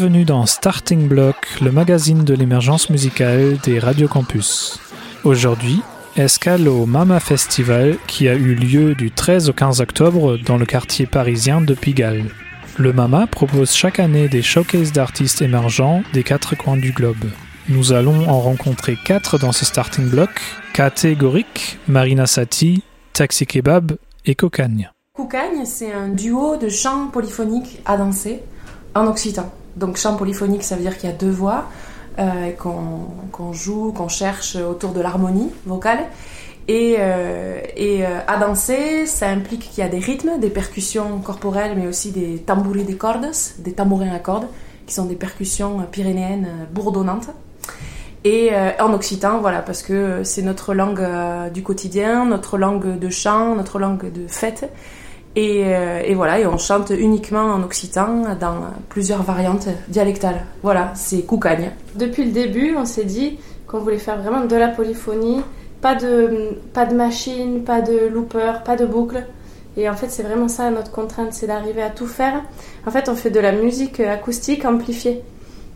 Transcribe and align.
Bienvenue 0.00 0.24
dans 0.24 0.46
Starting 0.46 1.08
Block, 1.08 1.36
le 1.60 1.70
magazine 1.70 2.24
de 2.24 2.32
l'émergence 2.32 2.88
musicale 2.88 3.58
des 3.58 3.78
Radio 3.78 4.08
Campus. 4.08 4.80
Aujourd'hui, 5.24 5.82
escale 6.16 6.68
au 6.68 6.86
Mama 6.86 7.20
Festival 7.20 7.98
qui 8.06 8.26
a 8.26 8.34
eu 8.34 8.54
lieu 8.54 8.94
du 8.94 9.10
13 9.10 9.50
au 9.50 9.52
15 9.52 9.82
octobre 9.82 10.38
dans 10.38 10.56
le 10.56 10.64
quartier 10.64 11.04
parisien 11.04 11.60
de 11.60 11.74
Pigalle. 11.74 12.30
Le 12.78 12.94
Mama 12.94 13.26
propose 13.26 13.72
chaque 13.72 14.00
année 14.00 14.28
des 14.28 14.40
showcases 14.40 14.92
d'artistes 14.92 15.42
émergents 15.42 16.02
des 16.14 16.22
quatre 16.22 16.56
coins 16.56 16.78
du 16.78 16.92
globe. 16.92 17.28
Nous 17.68 17.92
allons 17.92 18.26
en 18.26 18.40
rencontrer 18.40 18.96
quatre 19.04 19.38
dans 19.38 19.52
ce 19.52 19.66
starting 19.66 20.08
block 20.08 20.30
Catégorique, 20.72 21.78
Marina 21.88 22.26
Sati, 22.26 22.82
Taxi 23.12 23.44
Kebab 23.44 23.98
et 24.24 24.34
Cocagne. 24.34 24.92
Cocagne, 25.12 25.66
c'est 25.66 25.92
un 25.92 26.08
duo 26.08 26.56
de 26.56 26.70
chants 26.70 27.08
polyphoniques 27.08 27.80
à 27.84 27.98
danser 27.98 28.40
en 28.94 29.06
occitan. 29.06 29.52
Donc 29.80 29.96
chant 29.96 30.14
polyphonique, 30.14 30.62
ça 30.62 30.76
veut 30.76 30.82
dire 30.82 30.98
qu'il 30.98 31.08
y 31.08 31.12
a 31.12 31.16
deux 31.16 31.30
voix, 31.30 31.64
euh, 32.18 32.50
qu'on 32.52 33.52
joue, 33.54 33.92
qu'on 33.92 34.08
cherche 34.08 34.56
autour 34.56 34.92
de 34.92 35.00
l'harmonie 35.00 35.50
vocale. 35.64 36.00
Et, 36.68 36.96
euh, 36.98 37.60
euh, 37.78 38.20
à 38.28 38.36
danser, 38.36 39.06
ça 39.06 39.28
implique 39.28 39.70
qu'il 39.70 39.82
y 39.82 39.86
a 39.86 39.88
des 39.88 39.98
rythmes, 39.98 40.38
des 40.38 40.50
percussions 40.50 41.18
corporelles, 41.20 41.72
mais 41.76 41.86
aussi 41.86 42.12
des 42.12 42.36
tambouris 42.40 42.84
des 42.84 42.96
cordes, 42.96 43.30
des 43.58 43.72
tambourins 43.72 44.14
à 44.14 44.18
cordes, 44.18 44.48
qui 44.86 44.92
sont 44.92 45.06
des 45.06 45.16
percussions 45.16 45.78
pyrénéennes 45.90 46.48
bourdonnantes. 46.72 47.30
Et 48.24 48.50
en 48.80 48.92
occitan, 48.92 49.38
voilà, 49.40 49.62
parce 49.62 49.82
que 49.82 50.24
c'est 50.24 50.42
notre 50.42 50.74
langue 50.74 51.02
du 51.54 51.62
quotidien, 51.62 52.26
notre 52.26 52.58
langue 52.58 52.98
de 52.98 53.08
chant, 53.08 53.54
notre 53.54 53.78
langue 53.78 54.12
de 54.12 54.26
fête. 54.28 54.70
Euh, 55.38 56.02
et, 56.04 56.14
voilà, 56.14 56.40
et 56.40 56.46
on 56.46 56.58
chante 56.58 56.90
uniquement 56.90 57.44
en 57.44 57.62
occitan 57.62 58.34
dans 58.40 58.56
plusieurs 58.88 59.22
variantes 59.22 59.68
dialectales. 59.88 60.44
Voilà, 60.62 60.92
c'est 60.94 61.22
Coucagne. 61.22 61.70
Depuis 61.94 62.24
le 62.24 62.32
début, 62.32 62.74
on 62.76 62.84
s'est 62.84 63.04
dit 63.04 63.38
qu'on 63.66 63.78
voulait 63.78 63.98
faire 63.98 64.20
vraiment 64.20 64.44
de 64.44 64.56
la 64.56 64.68
polyphonie, 64.68 65.40
pas 65.80 65.94
de, 65.94 66.58
pas 66.74 66.84
de 66.84 66.94
machine, 66.94 67.62
pas 67.62 67.80
de 67.80 68.08
looper, 68.08 68.54
pas 68.64 68.76
de 68.76 68.86
boucle. 68.86 69.24
Et 69.76 69.88
en 69.88 69.94
fait, 69.94 70.08
c'est 70.10 70.24
vraiment 70.24 70.48
ça 70.48 70.68
notre 70.70 70.90
contrainte, 70.90 71.32
c'est 71.32 71.46
d'arriver 71.46 71.82
à 71.82 71.90
tout 71.90 72.08
faire. 72.08 72.42
En 72.84 72.90
fait, 72.90 73.08
on 73.08 73.14
fait 73.14 73.30
de 73.30 73.38
la 73.38 73.52
musique 73.52 74.00
acoustique 74.00 74.64
amplifiée. 74.64 75.22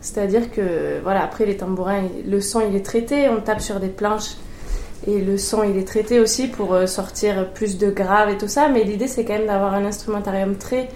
C'est-à-dire 0.01 0.51
que, 0.51 0.99
voilà, 1.01 1.23
après 1.23 1.45
les 1.45 1.55
tambourins, 1.57 2.03
le 2.27 2.41
son 2.41 2.61
il 2.69 2.75
est 2.75 2.85
traité, 2.85 3.29
on 3.29 3.39
tape 3.39 3.61
sur 3.61 3.79
des 3.79 3.87
planches 3.87 4.35
et 5.07 5.21
le 5.21 5.37
son, 5.37 5.63
il 5.63 5.77
est 5.77 5.87
traité 5.87 6.19
aussi 6.19 6.47
pour 6.47 6.73
euh, 6.73 6.87
sortir 6.87 7.51
plus 7.53 7.77
de 7.77 7.89
graves 7.89 8.29
et 8.29 8.37
tout 8.37 8.47
ça. 8.47 8.69
Mais 8.69 8.83
l'idée, 8.83 9.07
c'est 9.07 9.25
quand 9.25 9.33
même 9.33 9.47
d'avoir 9.47 9.73
un 9.73 9.85
instrumentarium 9.85 10.55
très, 10.57 10.89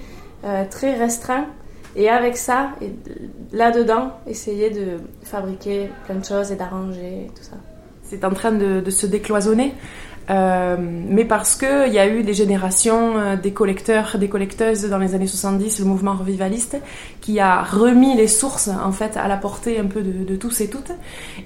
euh, 0.44 0.64
très 0.70 0.96
restreint. 0.96 1.46
Et 1.96 2.10
avec 2.10 2.38
ça, 2.38 2.72
là-dedans, 3.52 4.12
essayer 4.28 4.70
de 4.70 4.98
fabriquer 5.24 5.90
plein 6.06 6.16
de 6.16 6.26
choses 6.26 6.52
et 6.52 6.56
d'arranger 6.56 7.32
tout 7.36 7.44
ça. 7.44 7.58
C'est 8.04 8.24
en 8.24 8.32
train 8.32 8.52
de 8.52 8.90
se 8.90 9.06
décloisonner. 9.06 9.74
Euh, 10.30 10.78
mais 10.80 11.26
parce 11.26 11.56
qu'il 11.56 11.92
y 11.92 11.98
a 11.98 12.08
eu 12.08 12.22
des 12.22 12.36
générations 12.36 13.18
euh, 13.18 13.36
des 13.36 13.52
collecteurs, 13.52 14.18
des 14.20 14.30
collecteuses 14.30 14.88
dans 14.88 15.00
les 15.00 15.16
années 15.16 15.26
70, 15.26 15.80
le 15.80 15.86
mouvement 15.86 16.14
revivaliste, 16.14 16.78
qui 17.20 17.40
a 17.40 17.64
remis 17.64 18.16
les 18.16 18.28
sources 18.28 18.68
en 18.68 18.92
fait 18.92 19.18
à 19.18 19.28
la 19.28 19.38
portée 19.38 19.80
un 19.80 19.88
peu 19.88 20.02
de, 20.02 20.36
tous 20.36 20.62
et 20.62 20.70
toutes. 20.70 20.92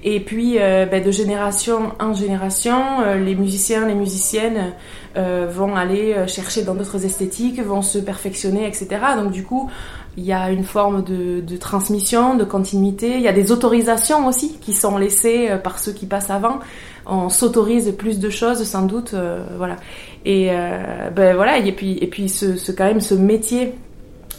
Et 0.02 0.20
puis 0.20 0.56
euh, 0.58 0.84
ben, 0.84 1.02
de 1.02 1.10
génération 1.10 1.92
en 1.98 2.12
génération, 2.12 2.74
les 3.16 3.34
musiciens, 3.34 3.86
les 3.86 3.94
musiciennes 3.94 4.72
vont 5.16 5.76
aller 5.76 6.26
chercher 6.26 6.62
dans 6.62 6.74
d'autres 6.74 7.04
esthétiques, 7.04 7.60
vont 7.62 7.82
se 7.82 7.98
perfectionner, 7.98 8.66
etc. 8.66 8.88
Donc 9.16 9.30
du 9.30 9.44
coup, 9.44 9.70
il 10.16 10.24
y 10.24 10.32
a 10.32 10.50
une 10.50 10.64
forme 10.64 11.04
de, 11.04 11.56
transmission, 11.56 12.34
de 12.34 12.44
continuité. 12.44 13.14
Il 13.14 13.22
y 13.22 13.28
a 13.28 13.32
des 13.32 13.52
autorisations 13.52 14.26
aussi 14.26 14.58
qui 14.58 14.72
sont 14.72 14.98
laissées 14.98 15.50
par 15.62 15.78
ceux 15.78 15.92
qui 15.92 16.06
passent 16.06 16.30
avant 16.30 16.58
on 17.06 17.28
s'autorise 17.28 17.92
plus 17.96 18.18
de 18.18 18.30
choses 18.30 18.62
sans 18.64 18.82
doute, 18.86 19.14
euh, 19.14 19.44
voilà. 19.56 19.76
Et 20.24 20.48
euh, 20.50 21.10
ben 21.14 21.34
voilà, 21.34 21.58
et 21.58 21.72
puis 21.72 21.98
et 22.00 22.06
puis 22.06 22.28
ce, 22.28 22.72
quand 22.72 22.84
même 22.84 23.00
ce 23.00 23.14
métier 23.14 23.74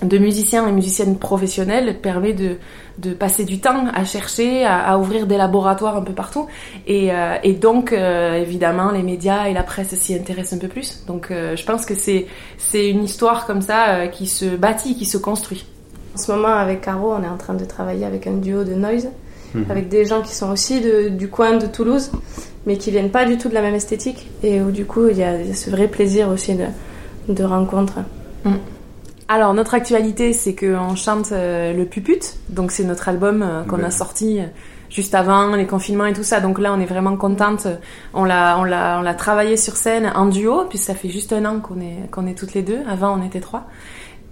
de 0.02 0.18
musicien 0.18 0.68
et 0.68 0.72
musicienne 0.72 1.18
professionnelle 1.18 2.00
permet 2.02 2.34
de, 2.34 2.58
de 2.98 3.14
passer 3.14 3.46
du 3.46 3.59
temps 3.59 3.86
à 3.94 4.03
chercher, 4.03 4.66
à, 4.66 5.00
ouvrir 5.00 5.26
des 5.26 5.38
laboratoires 5.38 5.96
un 5.96 6.02
peu 6.02 6.12
partout. 6.12 6.48
Et, 6.86 7.14
euh, 7.14 7.38
donc, 7.62 7.94
évidemment, 7.94 8.92
les 8.92 9.03
médias 9.03 9.47
et 9.47 9.53
la 9.53 9.64
presse 9.64 9.96
s'y 9.96 10.14
intéressent 10.14 10.58
un 10.58 10.62
peu 10.62 10.68
plus. 10.68 11.06
Donc, 11.08 11.28
je 11.32 11.66
pense 11.66 11.86
que 11.86 11.96
c'est, 11.96 12.28
c'est 12.58 12.90
une 12.90 13.06
histoire 13.06 13.47
comme 13.47 13.62
ça 13.62 14.08
qui 14.09 14.28
se 14.28 14.58
bâtit, 14.58 14.97
qui 14.97 15.06
se 15.06 15.18
construit. 15.18 15.66
En 16.16 16.18
ce 16.18 16.32
moment, 16.32 16.56
avec 16.56 16.82
Caro, 16.82 17.14
on 17.14 17.24
est 17.24 17.28
en 17.28 17.38
train 17.38 17.56
de 17.56 17.66
travailler 17.66 18.06
avec 18.06 18.28
un 18.28 18.34
duo 18.34 18.66
de 18.66 18.74
noise, 18.74 19.09
mhm. 19.56 19.72
avec 19.72 19.90
des 19.90 20.06
gens 20.06 20.22
qui 20.22 20.34
sont 20.34 20.52
aussi 20.52 20.82
de, 20.82 21.10
du 21.10 21.30
coin 21.30 21.58
de 21.58 21.66
Toulouse 21.66 22.12
mais 22.66 22.78
qui 22.78 22.92
viennent 22.92 23.12
pas 23.12 23.26
du 23.26 23.38
tout 23.38 23.50
de 23.50 23.54
la 23.54 23.62
même 23.62 23.76
esthétique 23.76 24.30
et 24.44 24.62
où 24.62 24.72
du 24.72 24.86
coup 24.86 25.08
il 25.08 25.18
y 25.18 25.24
a 25.24 25.54
ce 25.54 25.70
vrai 25.70 25.88
plaisir 25.88 26.30
aussi 26.30 26.56
de, 26.56 26.66
de 27.30 27.44
rencontre. 27.44 28.00
Mm. 28.44 28.54
Alors 29.28 29.54
notre 29.54 29.74
actualité 29.74 30.34
c'est 30.34 30.56
qu'on 30.56 30.96
chante 30.96 31.32
euh, 31.32 31.74
le 31.74 31.86
Puput, 31.86 32.20
donc 32.50 32.72
c'est 32.72 32.84
notre 32.84 33.10
album 33.10 33.42
euh, 33.42 33.64
qu'on 33.64 33.84
a 33.84 33.90
sorti 33.90 34.40
euh, 34.40 34.44
juste 34.90 35.16
avant 35.16 35.56
les 35.56 35.66
confinements 35.66 36.06
et 36.06 36.14
tout 36.14 36.24
ça. 36.24 36.40
Donc 36.40 36.60
là 36.60 36.74
on 36.74 36.80
est 36.80 36.86
vraiment 36.86 37.18
contente. 37.18 37.68
On 38.14 38.24
l'a 38.24 38.58
on 38.60 38.64
l'a 38.64 39.00
on 39.00 39.02
l'a 39.02 39.14
travaillé 39.16 39.58
sur 39.58 39.78
scène 39.78 40.12
en 40.16 40.28
duo 40.28 40.66
puis 40.70 40.78
ça 40.78 40.94
fait 40.94 41.10
juste 41.10 41.34
un 41.34 41.46
an 41.46 41.60
qu'on 41.60 41.80
est 41.82 42.10
qu'on 42.12 42.28
est 42.28 42.38
toutes 42.38 42.54
les 42.54 42.62
deux. 42.62 42.80
Avant 42.90 43.20
on 43.20 43.26
était 43.26 43.42
trois. 43.42 43.66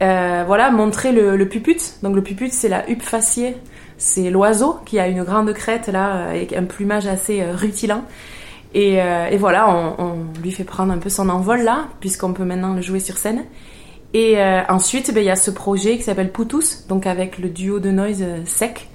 Euh, 0.01 0.43
voilà 0.45 0.69
montrer 0.69 1.11
le, 1.11 1.37
le 1.37 1.47
Puput. 1.47 1.79
Donc 2.03 2.15
le 2.15 2.21
Puput 2.21 2.49
c'est 2.49 2.69
la 2.69 2.87
huppe 2.89 3.03
faciée 3.03 3.57
c'est 4.03 4.29
l'oiseau 4.29 4.79
qui 4.85 4.99
a 4.99 5.07
une 5.07 5.23
grande 5.23 5.53
crête 5.53 5.87
là, 5.87 6.27
avec 6.27 6.51
un 6.51 6.65
plumage 6.65 7.07
assez 7.07 7.41
euh, 7.41 7.55
rutilant. 7.55 8.03
Et, 8.73 9.01
euh, 9.01 9.29
voilà, 9.39 9.69
on, 9.97 10.25
lui 10.41 10.51
fait 10.51 10.65
prendre 10.65 10.91
un 10.91 10.97
peu 10.97 11.07
son 11.09 11.29
envol 11.29 11.61
là, 11.61 11.85
puisqu'on 12.01 12.33
peut 12.33 12.43
maintenant 12.43 12.73
le 12.73 12.81
jouer 12.81 12.99
sur 12.99 13.17
scène. 13.17 13.45
Et 14.13 14.41
euh, 14.41 14.61
ensuite, 14.67 15.13
ben, 15.13 15.21
il 15.21 15.27
y 15.27 15.29
a 15.29 15.37
ce 15.37 15.51
projet 15.51 15.95
qui 15.95 16.03
s'appelle 16.03 16.33
Poutous, 16.33 16.85
donc 16.89 17.07
avec 17.07 17.37
le 17.37 17.47
duo 17.47 17.79
de 17.79 17.91
noise 17.91 18.25
sec, 18.45 18.89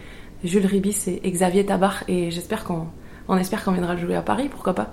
Jules 0.44 0.66
Ribis 0.66 1.04
et 1.06 1.30
Xavier 1.30 1.64
Tabar. 1.64 2.04
Et 2.06 2.30
j'espère 2.30 2.64
qu'on 2.64 2.88
on 3.28 3.38
espère 3.38 3.64
qu'on 3.64 3.72
viendra 3.72 3.94
le 3.94 4.00
jouer 4.00 4.14
à 4.14 4.22
Paris, 4.22 4.48
pourquoi 4.50 4.74
pas. 4.74 4.92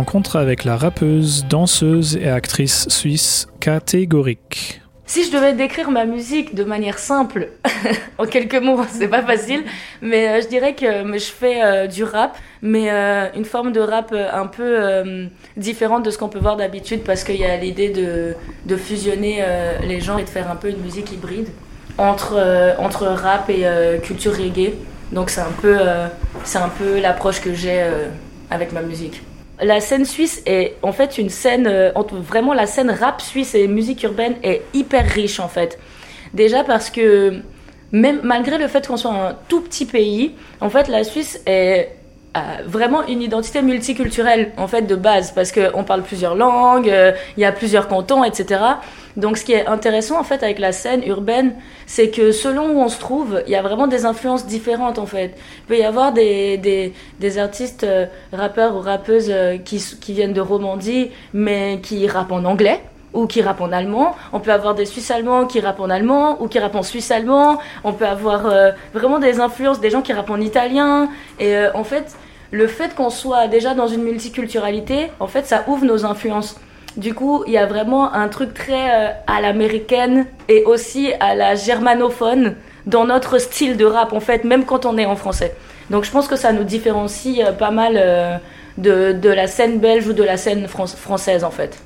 rencontre 0.00 0.36
avec 0.36 0.64
la 0.64 0.78
rappeuse, 0.78 1.44
danseuse 1.50 2.16
et 2.16 2.30
actrice 2.30 2.88
suisse 2.88 3.48
Catégorique. 3.60 4.80
Si 5.04 5.26
je 5.26 5.30
devais 5.30 5.52
décrire 5.52 5.90
ma 5.90 6.06
musique 6.06 6.54
de 6.54 6.64
manière 6.64 6.98
simple, 6.98 7.50
en 8.18 8.24
quelques 8.24 8.62
mots, 8.62 8.80
c'est 8.88 9.08
pas 9.08 9.20
facile, 9.20 9.62
mais 10.00 10.26
euh, 10.26 10.40
je 10.40 10.48
dirais 10.48 10.74
que 10.74 10.86
je 11.18 11.30
fais 11.30 11.62
euh, 11.62 11.86
du 11.86 12.02
rap, 12.02 12.38
mais 12.62 12.90
euh, 12.90 13.26
une 13.36 13.44
forme 13.44 13.72
de 13.72 13.80
rap 13.80 14.14
un 14.14 14.46
peu 14.46 15.28
différente 15.58 16.02
de 16.06 16.10
ce 16.10 16.16
qu'on 16.16 16.30
peut 16.30 16.38
voir 16.38 16.56
d'habitude, 16.56 17.02
parce 17.02 17.22
qu'il 17.22 17.36
y 17.36 17.44
a 17.44 17.58
l'idée 17.58 17.90
de, 17.90 18.34
de 18.64 18.76
fusionner 18.76 19.44
les 19.86 20.00
gens 20.00 20.16
et 20.16 20.24
de 20.24 20.30
faire 20.30 20.50
un 20.50 20.56
peu 20.56 20.70
une 20.70 20.80
musique 20.80 21.12
hybride 21.12 21.48
entre, 21.98 22.74
entre 22.78 23.04
rap 23.06 23.50
et 23.50 23.66
culture 24.02 24.32
reggae. 24.32 24.72
Donc 25.12 25.28
c'est 25.28 25.42
un 25.42 25.54
peu, 25.60 25.76
c'est 26.44 26.58
un 26.58 26.70
peu 26.70 27.00
l'approche 27.00 27.42
que 27.42 27.52
j'ai 27.52 27.84
avec 28.50 28.72
ma 28.72 28.80
musique 28.80 29.20
la 29.62 29.80
scène 29.80 30.04
suisse 30.04 30.42
est 30.46 30.76
en 30.82 30.92
fait 30.92 31.18
une 31.18 31.30
scène, 31.30 31.66
euh, 31.66 31.92
vraiment 32.12 32.54
la 32.54 32.66
scène 32.66 32.90
rap 32.90 33.20
suisse 33.20 33.54
et 33.54 33.66
musique 33.68 34.02
urbaine 34.02 34.34
est 34.42 34.62
hyper 34.74 35.06
riche 35.06 35.40
en 35.40 35.48
fait. 35.48 35.78
Déjà 36.34 36.64
parce 36.64 36.90
que 36.90 37.40
même 37.92 38.20
malgré 38.22 38.58
le 38.58 38.68
fait 38.68 38.86
qu'on 38.86 38.96
soit 38.96 39.12
un 39.12 39.36
tout 39.48 39.60
petit 39.60 39.86
pays, 39.86 40.32
en 40.60 40.70
fait 40.70 40.88
la 40.88 41.04
Suisse 41.04 41.40
est 41.46 41.96
vraiment 42.64 43.04
une 43.06 43.22
identité 43.22 43.60
multiculturelle 43.60 44.52
en 44.56 44.68
fait 44.68 44.82
de 44.82 44.94
base 44.94 45.32
parce 45.32 45.50
qu'on 45.50 45.82
parle 45.82 46.02
plusieurs 46.02 46.36
langues, 46.36 46.88
euh, 46.88 47.12
il 47.36 47.40
y 47.40 47.44
a 47.44 47.52
plusieurs 47.52 47.88
cantons, 47.88 48.22
etc. 48.22 48.60
Donc 49.16 49.38
ce 49.38 49.44
qui 49.44 49.52
est 49.52 49.66
intéressant 49.66 50.18
en 50.20 50.24
fait 50.24 50.42
avec 50.42 50.58
la 50.58 50.72
scène 50.72 51.02
urbaine, 51.04 51.54
c'est 51.86 52.10
que 52.10 52.32
selon 52.32 52.70
où 52.70 52.80
on 52.80 52.88
se 52.88 52.98
trouve, 52.98 53.42
il 53.46 53.52
y 53.52 53.56
a 53.56 53.62
vraiment 53.62 53.86
des 53.86 54.04
influences 54.04 54.46
différentes 54.46 54.98
en 54.98 55.06
fait. 55.06 55.34
Il 55.60 55.66
peut 55.66 55.78
y 55.78 55.84
avoir 55.84 56.12
des, 56.12 56.56
des, 57.18 57.38
artistes 57.38 57.84
euh, 57.84 58.06
rappeurs 58.32 58.76
ou 58.76 58.80
rappeuses 58.80 59.30
euh, 59.30 59.58
qui, 59.58 59.82
qui 60.00 60.12
viennent 60.12 60.32
de 60.32 60.40
Romandie 60.40 61.10
mais 61.32 61.80
qui 61.82 62.06
rappent 62.06 62.32
en 62.32 62.44
anglais 62.44 62.80
ou 63.12 63.26
qui 63.26 63.42
rappent 63.42 63.60
en 63.60 63.72
allemand. 63.72 64.14
On 64.32 64.38
peut 64.38 64.52
avoir 64.52 64.74
des 64.74 64.84
Suisses 64.84 65.10
allemands 65.10 65.46
qui 65.46 65.60
rappent 65.60 65.80
en 65.80 65.90
allemand 65.90 66.40
ou 66.40 66.46
qui 66.46 66.60
rappent 66.60 66.76
en 66.76 66.84
suisse 66.84 67.10
allemand. 67.10 67.58
On 67.82 67.92
peut 67.92 68.06
avoir 68.06 68.46
euh, 68.46 68.70
vraiment 68.94 69.18
des 69.18 69.40
influences 69.40 69.80
des 69.80 69.90
gens 69.90 70.02
qui 70.02 70.12
rappent 70.12 70.30
en 70.30 70.40
italien. 70.40 71.08
Et 71.40 71.56
en 71.74 71.82
fait, 71.82 72.16
le 72.52 72.68
fait 72.68 72.94
qu'on 72.94 73.10
soit 73.10 73.48
déjà 73.48 73.74
dans 73.74 73.88
une 73.88 74.02
multiculturalité, 74.02 75.10
en 75.18 75.26
fait, 75.26 75.46
ça 75.46 75.64
ouvre 75.66 75.84
nos 75.84 76.04
influences. 76.04 76.60
Du 76.96 77.14
coup, 77.14 77.44
il 77.46 77.52
y 77.52 77.58
a 77.58 77.66
vraiment 77.66 78.12
un 78.12 78.28
truc 78.28 78.52
très 78.52 78.90
euh, 78.90 79.12
à 79.26 79.40
l'américaine 79.40 80.26
et 80.48 80.64
aussi 80.64 81.12
à 81.20 81.34
la 81.34 81.54
germanophone 81.54 82.56
dans 82.86 83.04
notre 83.04 83.38
style 83.38 83.76
de 83.76 83.84
rap, 83.84 84.12
en 84.12 84.20
fait, 84.20 84.44
même 84.44 84.64
quand 84.64 84.86
on 84.86 84.98
est 84.98 85.06
en 85.06 85.16
français. 85.16 85.54
Donc 85.90 86.04
je 86.04 86.10
pense 86.10 86.26
que 86.26 86.36
ça 86.36 86.52
nous 86.52 86.64
différencie 86.64 87.38
euh, 87.40 87.52
pas 87.52 87.70
mal 87.70 87.94
euh, 87.96 88.36
de, 88.76 89.12
de, 89.12 89.28
la 89.28 89.46
scène 89.46 89.78
belge 89.78 90.08
ou 90.08 90.12
de 90.12 90.24
la 90.24 90.36
scène 90.36 90.66
française, 90.66 91.44
en 91.44 91.50
fait. 91.50 91.78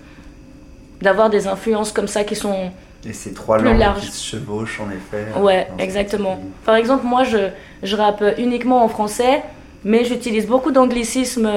D'avoir 1.02 1.28
des 1.28 1.46
influences 1.48 1.92
comme 1.92 2.08
ça 2.08 2.24
qui 2.24 2.36
sont 2.36 2.70
et 3.06 3.12
ces 3.12 3.34
trois 3.34 3.58
plus 3.58 3.66
langues 3.68 3.78
larges. 3.80 4.00
qui 4.00 4.06
se 4.06 4.24
chevauchent 4.24 4.80
en 4.80 4.88
effet. 4.90 5.38
Ouais, 5.38 5.68
exactement. 5.78 6.40
Par 6.64 6.76
exemple, 6.76 7.04
moi, 7.04 7.24
je, 7.24 7.50
je 7.82 7.96
rappe 7.96 8.24
uniquement 8.38 8.82
en 8.82 8.88
français, 8.88 9.42
mais 9.84 10.06
j'utilise 10.06 10.46
beaucoup 10.46 10.70
d'anglicismes 10.70 11.50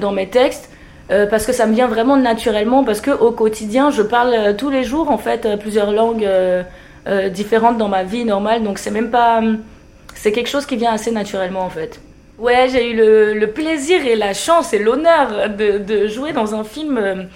dans 0.00 0.12
mes 0.12 0.28
textes 0.28 0.70
euh, 1.10 1.26
parce 1.26 1.46
que 1.46 1.52
ça 1.52 1.66
me 1.66 1.74
vient 1.74 1.86
vraiment 1.86 2.16
naturellement, 2.16 2.84
parce 2.84 3.00
que 3.00 3.10
au 3.10 3.30
quotidien, 3.30 3.90
je 3.90 4.02
parle 4.02 4.34
euh, 4.34 4.52
tous 4.52 4.68
les 4.68 4.84
jours 4.84 5.10
en 5.10 5.16
fait 5.16 5.46
euh, 5.46 5.56
plusieurs 5.56 5.92
langues 5.92 6.28
différentes 7.30 7.78
dans 7.78 7.88
ma 7.88 8.04
vie 8.04 8.26
normale, 8.26 8.62
donc 8.62 8.78
c'est 8.78 8.90
même 8.90 9.10
pas, 9.10 9.40
c'est 10.14 10.30
quelque 10.30 10.50
chose 10.50 10.66
qui 10.66 10.76
vient 10.76 10.92
assez 10.92 11.10
naturellement 11.10 11.62
en 11.62 11.70
fait. 11.70 12.02
Ouais, 12.38 12.68
j'ai 12.70 12.90
eu 12.90 12.94
le, 12.94 13.32
le, 13.32 13.46
plaisir 13.46 14.04
et 14.06 14.14
la 14.14 14.34
chance 14.34 14.74
et 14.74 14.78
l'honneur 14.78 15.48
de, 15.48 15.78
de, 15.78 16.06
jouer 16.06 16.32
dans 16.32 16.54
un 16.54 16.64
film 16.64 17.26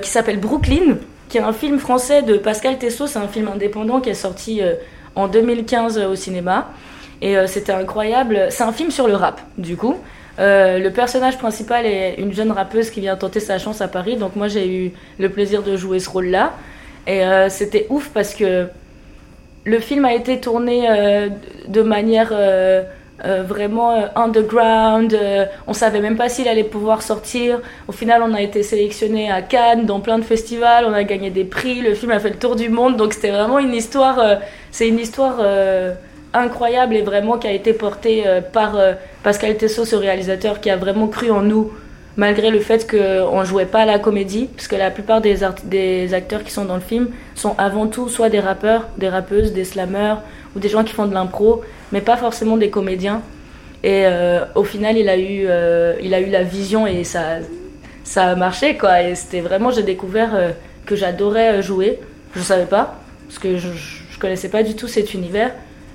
qui 0.00 0.08
s'appelle 0.08 0.40
Brooklyn, 0.40 0.96
qui 1.28 1.36
est 1.36 1.42
un 1.42 1.52
film 1.52 1.78
français 1.78 2.22
de 2.22 2.38
Pascal 2.38 2.78
Tessot, 2.78 3.06
c'est 3.06 3.18
un 3.18 3.28
film 3.28 3.48
indépendant 3.48 4.00
qui 4.00 4.08
est 4.08 4.14
sorti 4.14 4.62
en 5.14 5.28
2015 5.28 5.98
au 5.98 6.14
cinéma. 6.14 6.70
Et 7.20 7.36
c'était 7.46 7.72
incroyable. 7.72 8.46
C'est 8.48 8.64
un 8.64 8.72
film 8.72 8.90
sur 8.90 9.08
le 9.08 9.14
rap, 9.14 9.42
du 9.58 9.76
coup. 9.76 9.98
Euh, 10.38 10.78
le 10.78 10.90
personnage 10.90 11.38
principal 11.38 11.84
est 11.84 12.14
une 12.18 12.32
jeune 12.32 12.52
rappeuse 12.52 12.90
qui 12.90 13.00
vient 13.00 13.16
tenter 13.16 13.40
sa 13.40 13.58
chance 13.58 13.80
à 13.80 13.88
Paris, 13.88 14.16
donc 14.16 14.36
moi 14.36 14.48
j'ai 14.48 14.66
eu 14.68 14.92
le 15.18 15.28
plaisir 15.28 15.62
de 15.62 15.76
jouer 15.76 15.98
ce 15.98 16.08
rôle-là. 16.08 16.54
Et 17.06 17.24
euh, 17.24 17.48
c'était 17.48 17.86
ouf 17.90 18.10
parce 18.14 18.34
que 18.34 18.68
le 19.64 19.78
film 19.78 20.04
a 20.04 20.14
été 20.14 20.40
tourné 20.40 20.88
euh, 20.88 21.28
de 21.68 21.82
manière 21.82 22.32
vraiment 23.24 23.94
underground. 24.16 25.16
on 25.68 25.72
savait 25.72 26.00
même 26.00 26.16
pas 26.16 26.28
s'il 26.28 26.48
allait 26.48 26.64
pouvoir 26.64 27.02
sortir. 27.02 27.60
Au 27.86 27.92
final, 27.92 28.20
on 28.20 28.34
a 28.34 28.40
été 28.40 28.64
sélectionné 28.64 29.30
à 29.30 29.42
Cannes, 29.42 29.86
dans 29.86 30.00
plein 30.00 30.18
de 30.18 30.24
festivals, 30.24 30.86
on 30.88 30.92
a 30.92 31.04
gagné 31.04 31.30
des 31.30 31.44
prix. 31.44 31.82
Le 31.82 31.94
film 31.94 32.10
a 32.10 32.18
fait 32.18 32.30
le 32.30 32.38
tour 32.38 32.56
du 32.56 32.68
monde, 32.68 32.96
donc 32.96 33.12
c'était 33.12 33.30
vraiment 33.30 33.60
une 33.60 33.74
histoire. 33.74 34.18
c'est 34.72 34.88
une 34.88 34.98
histoire 34.98 35.36
incroyable 36.34 36.96
et 36.96 37.02
vraiment 37.02 37.38
qui 37.38 37.46
a 37.46 37.52
été 37.52 37.72
porté 37.72 38.26
euh, 38.26 38.40
par 38.40 38.76
euh, 38.76 38.94
Pascal 39.22 39.56
Tessot, 39.56 39.84
ce 39.84 39.96
réalisateur 39.96 40.60
qui 40.60 40.70
a 40.70 40.76
vraiment 40.76 41.08
cru 41.08 41.30
en 41.30 41.42
nous 41.42 41.72
malgré 42.18 42.50
le 42.50 42.60
fait 42.60 42.90
qu'on 42.90 43.40
ne 43.40 43.44
jouait 43.46 43.64
pas 43.64 43.80
à 43.80 43.86
la 43.86 43.98
comédie, 43.98 44.50
parce 44.54 44.68
que 44.68 44.76
la 44.76 44.90
plupart 44.90 45.22
des, 45.22 45.42
acteurs 46.12 46.44
qui 46.44 46.50
sont 46.50 46.66
dans 46.66 46.74
le 46.74 46.82
film 46.82 47.08
sont 47.34 47.54
avant 47.56 47.86
tout 47.86 48.10
soit 48.10 48.28
des 48.28 48.38
rappeurs, 48.38 48.88
des 48.98 49.08
rappeuses, 49.08 49.54
des 49.54 49.64
slammeurs, 49.64 50.20
ou 50.54 50.58
des 50.58 50.68
gens 50.68 50.84
qui 50.84 50.92
font 50.92 51.06
de 51.06 51.14
l'impro, 51.14 51.62
mais 51.90 52.02
pas 52.02 52.18
forcément 52.18 52.58
des 52.58 52.68
comédiens. 52.68 53.22
Et 53.82 54.02
euh, 54.04 54.44
au 54.54 54.62
final, 54.62 54.98
il 54.98 55.08
a, 55.08 55.16
eu, 55.16 55.48
il 56.02 56.12
a 56.12 56.20
eu 56.20 56.28
la 56.28 56.42
vision 56.42 56.86
et 56.86 57.02
ça, 57.02 57.38
ça 58.04 58.24
a 58.24 58.34
marché, 58.34 58.76
quoi. 58.76 59.00
Et 59.00 59.14
c'était 59.14 59.40
vraiment, 59.40 59.70
j'ai 59.70 59.82
découvert 59.82 60.52
que 60.84 60.94
j'adorais 60.94 61.62
jouer. 61.62 61.98
Je 62.34 62.40
ne 62.40 62.44
savais 62.44 62.66
pas, 62.66 63.00
parce 63.26 63.38
que 63.38 63.56
je 63.56 63.68
ne 63.68 64.20
connaissais 64.20 64.50
pas 64.50 64.62
du 64.62 64.76
tout 64.76 64.86
cet 64.86 65.14
univers. 65.14 65.52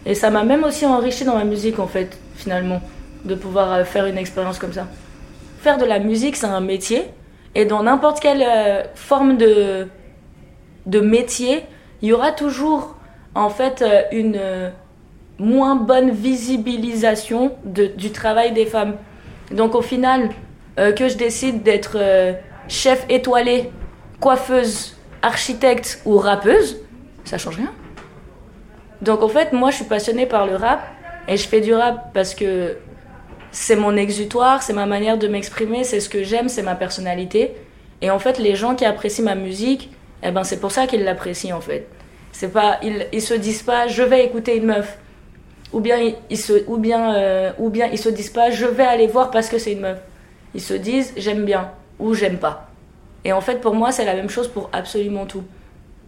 Et 0.07 0.15
ça 0.15 0.29
m'a 0.29 0.43
même 0.43 0.63
aussi 0.63 0.85
enrichi 0.85 1.25
dans 1.25 1.35
ma 1.35 1.43
musique, 1.43 1.79
en 1.79 1.87
fait, 1.87 2.17
finalement, 2.33 2.81
de 3.25 3.35
pouvoir 3.35 3.73
euh, 3.73 3.83
faire 3.83 4.05
une 4.05 4.17
expérience 4.17 4.57
comme 4.57 4.71
ça. 4.71 4.87
Faire 5.59 5.77
de 5.77 5.83
la 5.83 5.99
musique, 5.99 6.37
c'est 6.37 6.47
un 6.47 6.61
métier. 6.61 7.03
Et 7.55 7.65
dans 7.65 7.83
n'importe 7.83 8.21
quelle 8.21 8.41
euh, 8.41 8.83
forme 8.95 9.35
de, 9.35 9.87
de 10.85 10.99
métier, 11.01 11.65
il 12.01 12.07
y 12.07 12.13
aura 12.13 12.31
toujours, 12.31 12.95
en 13.35 13.49
fait, 13.49 13.81
euh, 13.81 14.03
une 14.13 14.39
moins 15.39 15.75
bonne 15.75 16.09
visibilisation 16.09 17.51
du 17.65 18.11
travail 18.11 18.53
des 18.53 18.65
femmes. 18.65 18.95
Donc 19.51 19.75
au 19.75 19.83
final, 19.83 20.29
que 20.77 21.07
je 21.07 21.15
décide 21.15 21.61
d'être 21.61 21.99
chef 22.67 23.05
étoilé, 23.07 23.69
coiffeuse, 24.19 24.97
architecte 25.21 26.01
ou 26.05 26.17
rappeuse, 26.17 26.77
ça 27.23 27.37
change 27.37 27.57
rien. 27.57 27.71
Donc 29.01 29.21
en 29.21 29.27
fait, 29.27 29.53
moi 29.53 29.71
je 29.71 29.77
suis 29.77 29.85
passionnée 29.85 30.25
par 30.25 30.45
le 30.45 30.55
rap 30.55 30.81
et 31.27 31.37
je 31.37 31.47
fais 31.47 31.61
du 31.61 31.73
rap 31.73 32.13
parce 32.13 32.33
que 32.33 32.77
c'est 33.51 33.75
mon 33.75 33.95
exutoire, 33.95 34.61
c'est 34.63 34.73
ma 34.73 34.85
manière 34.85 35.17
de 35.17 35.27
m'exprimer, 35.27 35.83
c'est 35.83 35.99
ce 35.99 36.09
que 36.09 36.23
j'aime, 36.23 36.49
c'est 36.49 36.63
ma 36.63 36.75
personnalité. 36.75 37.53
Et 38.01 38.11
en 38.11 38.19
fait, 38.19 38.37
les 38.39 38.55
gens 38.55 38.75
qui 38.75 38.85
apprécient 38.85 39.25
ma 39.25 39.35
musique, 39.35 39.91
eh 40.23 40.31
ben 40.31 40.43
c'est 40.43 40.59
pour 40.59 40.71
ça 40.71 40.87
qu'ils 40.87 41.03
l'apprécient 41.03 41.55
en 41.57 41.61
fait. 41.61 41.87
C'est 42.31 42.51
pas 42.51 42.79
ils, 42.83 43.07
ils 43.13 43.21
se 43.21 43.33
disent 43.33 43.63
pas 43.63 43.87
je 43.87 44.03
vais 44.03 44.25
écouter 44.25 44.57
une 44.57 44.65
meuf 44.65 44.97
ou 45.73 45.79
bien 45.79 45.97
ils, 46.29 46.37
se 46.37 46.67
ou 46.67 46.77
bien 46.77 47.15
euh, 47.15 47.51
ou 47.59 47.69
bien 47.69 47.87
ils 47.91 47.97
se 47.97 48.09
disent 48.09 48.29
pas 48.29 48.49
je 48.51 48.65
vais 48.65 48.83
aller 48.85 49.07
voir 49.07 49.31
parce 49.31 49.49
que 49.49 49.57
c'est 49.57 49.73
une 49.73 49.81
meuf. 49.81 49.99
Ils 50.53 50.61
se 50.61 50.73
disent 50.73 51.13
j'aime 51.17 51.45
bien 51.45 51.71
ou 51.99 52.13
j'aime 52.13 52.37
pas. 52.37 52.69
Et 53.23 53.33
en 53.33 53.41
fait 53.41 53.61
pour 53.61 53.75
moi, 53.75 53.91
c'est 53.91 54.05
la 54.05 54.15
même 54.15 54.29
chose 54.29 54.47
pour 54.47 54.69
absolument 54.73 55.25
tout. 55.25 55.43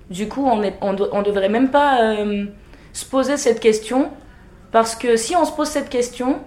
Du 0.09 0.27
coup, 0.27 0.45
on 0.45 0.63
est 0.63 0.75
on, 0.81 1.21
devrait 1.21 1.49
même 1.49 1.69
pas 1.69 2.01
euh, 2.01 2.45
se 2.93 3.05
poser 3.05 3.37
cette 3.37 3.59
question, 3.59 4.09
parce 4.71 4.95
que 4.95 5.15
si 5.15 5.35
on 5.35 5.45
se 5.45 5.51
pose 5.51 5.67
cette 5.67 5.89
question, 5.89 6.39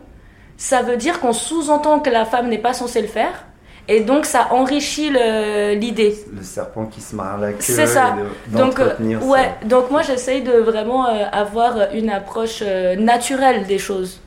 ça 0.56 0.82
veut 0.82 0.96
dire 0.96 1.20
qu'on 1.20 1.32
sous-entend 1.32 2.00
que 2.00 2.10
la 2.10 2.24
femme 2.24 2.48
n'est 2.48 2.58
pas 2.58 2.72
censée 2.72 3.00
le 3.00 3.08
faire, 3.08 3.46
et 3.88 4.00
donc 4.00 4.26
ça 4.26 4.48
enrichit 4.52 5.10
l'idée. 5.10 6.14
Le, 6.32 6.42
serpent 6.42 6.86
qui 6.86 7.00
se 7.00 7.16
marre 7.16 7.38
la 7.38 7.52
queue. 7.52 7.58
C'est 7.60 7.86
ça. 7.86 8.16
donc, 8.48 8.78
euh, 8.78 8.94
ouais, 9.22 9.54
donc 9.64 9.90
moi 9.90 10.02
j'essaye 10.02 10.42
de 10.42 10.52
vraiment 10.52 11.06
euh, 11.06 11.24
avoir 11.32 11.92
une 11.92 12.10
approche 12.10 12.60
euh, 12.62 12.94
naturelle 12.94 13.66
des 13.66 13.78
choses. 13.78 14.20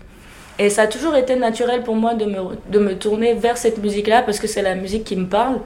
Et 0.59 0.69
ça 0.69 0.83
a 0.83 0.87
toujours 0.87 1.15
été 1.15 1.35
naturel 1.35 1.83
pour 1.83 1.95
moi 1.95 2.13
de 2.13 2.25
me, 2.25 2.37
de 2.69 2.79
me 2.79 2.95
tourner 2.95 3.33
vers 3.33 3.57
cette 3.57 3.77
musique-là 3.77 4.21
parce 4.21 4.39
que 4.39 4.47
c'est 4.47 4.61
la 4.61 4.75
musique 4.75 5.03
qui 5.03 5.15
me 5.15 5.27
parle. 5.27 5.59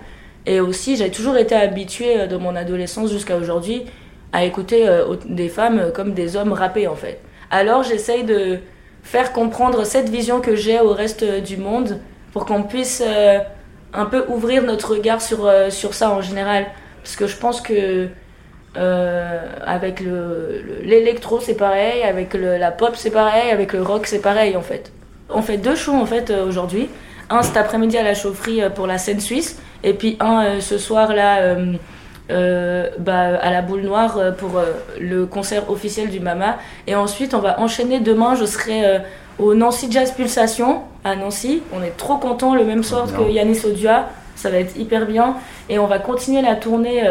Et 0.46 0.60
aussi, 0.60 0.96
j'ai 0.96 1.12
toujours 1.12 1.38
été 1.38 1.54
habituée 1.56 2.28
de 2.28 2.38
mon 2.38 2.56
adolescence 2.56 3.12
jusqu'à 3.12 3.38
aujourd'hui 3.38 3.86
à 4.34 4.44
écouter 4.46 4.88
euh, 4.88 5.16
des 5.26 5.50
femmes 5.50 5.92
comme 5.94 6.14
des 6.14 6.36
hommes 6.36 6.54
rapper 6.54 6.88
en 6.88 6.96
fait. 6.96 7.20
Alors 7.52 7.84
j'essaye 7.84 8.24
de 8.24 8.60
faire 9.04 9.32
comprendre 9.34 9.86
cette 9.86 10.10
vision 10.10 10.40
que 10.42 10.56
j'ai 10.56 10.80
au 10.80 10.94
reste 10.94 11.24
du 11.44 11.58
monde 11.58 12.00
pour 12.34 12.46
qu'on 12.46 12.64
puisse 12.64 13.02
euh, 13.06 13.40
un 13.94 14.06
peu 14.06 14.24
ouvrir 14.28 14.64
notre 14.64 14.92
regard 14.96 15.22
sur, 15.22 15.46
euh, 15.48 15.70
sur 15.72 15.94
ça 15.94 16.12
en 16.12 16.22
général. 16.22 16.66
Parce 17.04 17.16
que 17.16 17.28
je 17.28 17.38
pense 17.38 17.62
que 17.62 18.08
Euh, 18.78 19.42
avec 19.66 20.00
le, 20.00 20.62
le- 20.64 20.82
l'électro 20.84 21.40
c'est 21.40 21.56
pareil, 21.58 22.04
avec 22.04 22.36
le- 22.36 22.58
la 22.58 22.70
pop 22.70 22.92
c'est 22.96 23.10
pareil, 23.10 23.50
avec 23.52 23.74
le 23.74 23.82
rock 23.82 24.06
c'est 24.06 24.22
pareil 24.22 24.56
en 24.56 24.62
fait. 24.62 24.92
On 25.28 25.42
fait 25.42 25.58
deux 25.58 25.76
shows 25.76 25.96
en 25.96 26.06
fait 26.06 26.30
euh, 26.30 26.46
aujourd'hui. 26.48 26.88
Un 27.32 27.42
cet 27.42 27.58
après-midi 27.58 27.98
à 27.98 28.04
la 28.04 28.14
chaufferie 28.14 28.62
euh, 28.62 28.70
pour 28.70 28.86
la 28.86 29.00
scène 29.00 29.20
suisse 29.22 29.60
et 29.84 29.94
puis 29.96 30.18
un 30.20 30.46
euh, 30.46 30.60
ce 30.62 30.78
soir 30.78 31.14
là 31.16 31.42
euh, 32.32 32.90
bah, 33.00 33.38
à 33.42 33.52
la 33.52 33.62
boule 33.62 33.82
noire 33.82 34.18
euh, 34.18 34.32
pour 34.32 34.58
euh, 34.58 34.66
le 35.00 35.26
concert 35.26 35.70
officiel 35.70 36.10
du 36.10 36.20
Mama. 36.20 36.58
Et 36.88 36.96
ensuite 36.96 37.34
on 37.34 37.40
va 37.40 37.60
enchaîner 37.60 38.00
demain, 38.00 38.36
je 38.36 38.46
serai 38.46 39.00
au 39.40 39.54
Nancy 39.54 39.92
Jazz 39.92 40.12
Pulsation 40.12 40.82
à 41.04 41.16
Nancy. 41.16 41.62
On 41.74 41.82
est 41.84 41.96
trop 41.98 42.18
contents 42.18 42.56
le 42.56 42.64
même 42.66 42.84
soir 42.84 43.08
que. 43.08 43.32
Yanis 43.32 43.66
Odua, 43.66 44.10
ça 44.36 44.50
va 44.50 44.58
être 44.58 44.78
hyper 44.78 45.06
bien. 45.06 45.36
Et 45.70 45.80
on 45.80 45.88
va 45.88 46.00
continuer 46.00 46.42
la 46.42 46.56
tournée 46.56 47.04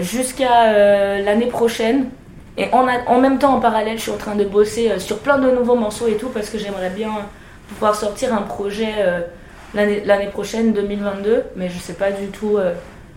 jusqu'à 0.00 1.18
l'année 1.22 1.46
prochaine. 1.46 2.06
Et 2.56 2.66
en, 2.72 2.86
a- 2.86 3.04
en 3.08 3.20
même 3.20 3.38
temps, 3.38 3.54
en 3.54 3.60
parallèle, 3.60 3.96
je 3.98 4.02
suis 4.02 4.10
en 4.12 4.16
train 4.16 4.36
de 4.36 4.44
bosser 4.44 4.90
euh, 4.90 4.98
sur 5.00 5.18
plein 5.18 5.38
de 5.38 5.50
nouveaux 5.50 5.74
morceaux 5.74 6.06
et 6.06 6.14
tout 6.14 6.28
parce 6.28 6.50
que 6.50 6.56
j'aimerais 6.58 6.90
bien 6.90 7.10
pouvoir 7.68 7.96
sortir 7.96 8.32
un 8.32 8.42
projet 8.42 8.90
euh, 8.98 9.20
l'année 9.74 10.02
l'année 10.04 10.28
prochaine, 10.28 10.72
2022. 10.72 11.42
Mais 11.56 11.68
je 11.68 11.78
sais 11.80 11.94
pas 11.94 12.12
du 12.12 12.28
tout 12.28 12.56
euh, 12.56 12.72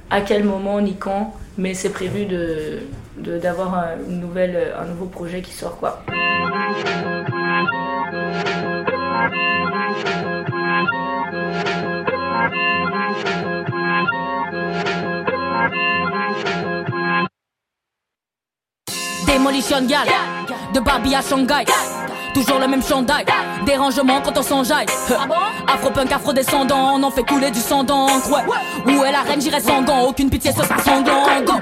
à 0.10 0.22
quel 0.22 0.44
moment 0.44 0.80
ni 0.82 0.96
quand. 0.96 1.34
Mais 1.58 1.74
c'est 1.74 1.90
prévu 1.92 2.26
de 2.26 2.80
de- 3.18 3.40
d'avoir 3.40 3.74
un, 3.74 3.88
une 4.10 4.20
nouvelle, 4.20 4.74
un 4.80 4.86
nouveau 4.86 5.06
projet 5.08 5.42
qui 5.42 5.52
sort 5.54 5.78
quoi. 5.78 6.04
Demolition 19.28 19.86
Gal, 19.88 20.08
de 20.74 20.80
Barbie 20.80 21.16
à 21.16 21.22
Shanghai. 21.22 21.66
Toujours 22.34 22.60
le 22.60 22.68
même 22.68 22.84
chandail, 22.84 23.26
dérangement 23.66 24.22
quand 24.22 24.38
on 24.38 24.44
s'enjaille. 24.44 24.86
Afro-punk, 25.68 26.12
afro-descendant, 26.12 26.94
on 26.96 27.04
en 27.04 27.12
fait 27.12 27.24
couler 27.24 27.52
du 27.52 27.60
sang 27.60 27.84
d'encre. 27.84 28.30
Ouais. 28.30 28.94
Où 28.94 29.04
est 29.04 29.12
la 29.12 29.22
reine, 29.22 29.42
j'irai 29.42 29.60
sans 29.60 29.82
gants, 29.84 30.04
aucune 30.08 30.30
pitié, 30.30 30.52
ce 30.52 30.64
sera 30.64 30.80
sanglant. 30.80 31.24
Go. 31.46 31.54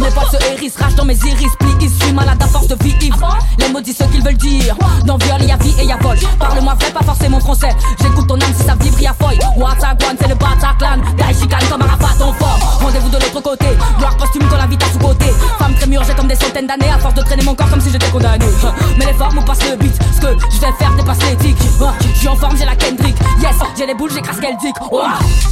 Mes 0.00 0.10
poils 0.10 0.26
se 0.30 0.52
hérissent, 0.52 0.76
rage 0.76 0.94
dans 0.94 1.04
mes 1.04 1.16
iris, 1.16 1.52
plis, 1.58 1.70
suis 1.88 2.12
malade 2.12 2.42
à 2.42 2.46
force 2.46 2.68
de 2.68 2.76
vie 2.82 2.94
ivre. 3.02 3.38
Les 3.58 3.68
mots 3.68 3.80
disent 3.80 3.98
ce 3.98 4.04
qu'ils 4.04 4.22
veulent 4.22 4.36
dire. 4.36 4.74
Dans 5.04 5.16
viol, 5.18 5.42
y 5.42 5.50
a 5.50 5.56
vie 5.56 5.74
et 5.78 5.84
y 5.84 5.92
a 5.92 5.96
vol. 5.98 6.16
Parle-moi 6.38 6.74
vrai, 6.80 6.90
pas 6.90 7.04
forcément 7.04 7.40
français. 7.40 7.74
J'écoute 8.00 8.26
ton 8.26 8.34
âme 8.34 8.54
si 8.56 8.64
ça 8.64 8.74
vibre, 8.80 9.00
y 9.00 9.06
a 9.06 9.14
foy. 9.14 9.38
Watagwan, 9.56 10.16
c'est 10.20 10.28
le 10.28 10.34
Bataclan. 10.34 11.02
Daishikan 11.16 11.58
comme 11.70 11.82
Arafat 11.82 12.24
en 12.24 12.32
fort. 12.32 12.78
Rendez-vous 12.82 13.08
de 13.08 13.16
l'autre 13.16 13.40
côté. 13.40 13.66
Gloire 13.98 14.16
posthume 14.16 14.48
quand 14.48 14.56
la 14.56 14.66
vie 14.66 14.78
t'a 14.78 14.86
sous-côté. 14.86 15.26
Femme 15.58 15.74
trémure, 15.74 16.02
j'ai 16.04 16.14
comme 16.14 16.28
des 16.28 16.36
centaines 16.36 16.66
d'années 16.66 16.90
à 16.90 16.98
force 16.98 17.14
de 17.14 17.22
traîner 17.22 17.44
mon 17.44 17.54
corps 17.54 17.70
comme 17.70 17.80
si 17.80 17.90
j'étais 17.90 18.10
condamné. 18.10 18.44
Mais 18.98 19.06
les 19.06 19.14
formes 19.14 19.38
ou 19.38 19.42
passe 19.42 19.68
le 19.68 19.76
beat. 19.76 19.94
Ce 20.14 20.20
que 20.20 20.28
je 20.50 20.60
vais 20.60 20.72
faire 20.78 20.94
dépasse 20.96 21.22
l'éthique. 21.28 21.58
J'ai 23.80 23.86
les 23.86 23.94
boules, 23.94 24.10
j'écrase 24.12 24.38
qu'elle 24.38 24.56
dit. 24.58 24.72
Oh. 24.90 25.00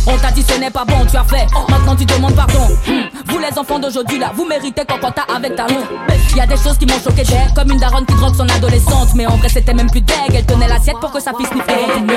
On 0.06 0.18
t'a 0.18 0.30
dit 0.30 0.44
ce 0.46 0.58
n'est 0.58 0.70
pas 0.70 0.84
bon, 0.84 1.06
tu 1.10 1.16
as 1.16 1.24
fait. 1.24 1.46
Maintenant 1.70 1.96
tu 1.96 2.04
demandes 2.04 2.34
pardon. 2.34 2.68
Hmm. 2.86 3.08
Vous 3.26 3.38
les 3.38 3.58
enfants 3.58 3.78
d'aujourd'hui 3.78 4.18
là, 4.18 4.32
vous 4.34 4.44
méritez 4.44 4.82
qu'on 4.84 4.98
compte 4.98 5.18
avec 5.34 5.56
ta 5.56 5.64
honte. 5.64 6.36
Y 6.36 6.40
a 6.40 6.46
des 6.46 6.56
choses 6.56 6.76
qui 6.76 6.84
m'ont 6.84 7.00
choqué 7.00 7.22
d'elle, 7.22 7.52
comme 7.54 7.70
une 7.70 7.78
daronne 7.78 8.04
qui 8.04 8.14
drogue 8.14 8.34
son 8.34 8.46
adolescente. 8.46 9.14
Mais 9.14 9.26
en 9.26 9.36
vrai, 9.36 9.48
c'était 9.48 9.72
même 9.72 9.90
plus 9.90 10.02
deg. 10.02 10.34
Elle 10.34 10.44
tenait 10.44 10.68
l'assiette 10.68 10.98
pour 11.00 11.10
que 11.10 11.20
sa 11.20 11.32
fille 11.32 11.46
sniffe 11.46 11.66
tout 11.66 11.74
le 11.74 12.00
monde. 12.00 12.12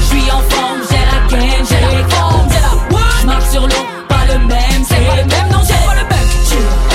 Je 0.00 0.06
suis 0.06 0.30
en 0.30 0.40
forme, 0.40 0.80
j'ai 0.88 0.96
la 0.96 1.40
gaine, 1.40 1.66
j'ai 1.68 1.80
la 1.80 2.08
forme, 2.08 2.48
j'ai 2.48 2.60
la 2.60 3.00
Je 3.20 3.26
marche 3.26 3.50
sur 3.50 3.62
l'eau, 3.62 3.86
pas 4.08 4.32
le 4.32 4.38
même, 4.38 4.84
c'est 4.88 5.04
pas 5.04 5.16
le 5.16 5.24
même, 5.24 5.48
non, 5.50 5.60
c'est 5.64 5.84
pas 5.84 5.94
le 5.94 6.08
même. 6.08 6.89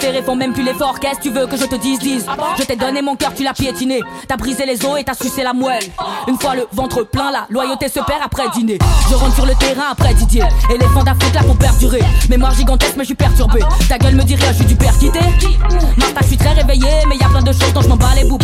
Préférés 0.00 0.22
font 0.22 0.36
même 0.36 0.52
plus 0.52 0.62
l'effort. 0.62 0.98
Qu'est-ce 0.98 1.18
que 1.18 1.22
tu 1.24 1.30
veux 1.30 1.46
que 1.46 1.56
je 1.56 1.64
te 1.64 1.74
dise, 1.76 1.98
dise? 1.98 2.24
Je 2.58 2.64
t'ai 2.64 2.76
donné 2.76 3.02
mon 3.02 3.16
cœur, 3.16 3.34
tu 3.34 3.42
l'as 3.42 3.52
piétiné. 3.52 4.00
T'as 4.26 4.36
brisé 4.36 4.64
les 4.64 4.84
os 4.84 4.98
et 4.98 5.04
t'as 5.04 5.14
sucé 5.14 5.42
la 5.42 5.52
moelle. 5.52 5.84
Une 6.26 6.38
fois 6.38 6.54
le 6.54 6.66
ventre 6.72 7.02
plein, 7.02 7.30
la 7.30 7.46
loyauté 7.50 7.88
se 7.88 8.00
perd 8.00 8.22
après 8.24 8.48
dîner. 8.54 8.78
Je 9.10 9.14
rentre 9.14 9.34
sur 9.34 9.44
le 9.46 9.54
terrain 9.54 9.88
après 9.92 10.14
Didier. 10.14 10.44
Éléphant 10.74 11.04
d'Afrique 11.04 11.34
là 11.34 11.42
pour 11.42 11.56
perdurer. 11.56 12.02
Mémoire 12.30 12.54
gigantesque, 12.54 12.94
mais 12.96 13.02
je 13.02 13.08
suis 13.08 13.14
perturbé. 13.14 13.60
Ta 13.88 13.98
gueule 13.98 14.14
me 14.14 14.22
dit 14.22 14.36
rien, 14.36 14.52
je 14.52 14.56
suis 14.56 14.64
du 14.64 14.76
père 14.76 14.96
quitté. 14.98 15.20
Martha, 15.98 16.20
je 16.22 16.26
suis 16.28 16.36
très 16.38 16.52
réveillé, 16.52 16.88
mais 17.08 17.16
y 17.16 17.22
a 17.22 17.28
plein 17.28 17.42
de 17.42 17.52
choses 17.52 17.72
dont 17.74 17.82
je 17.82 17.88
m'en 17.88 17.96
bats 17.96 18.14
les 18.16 18.24
boucs. 18.24 18.40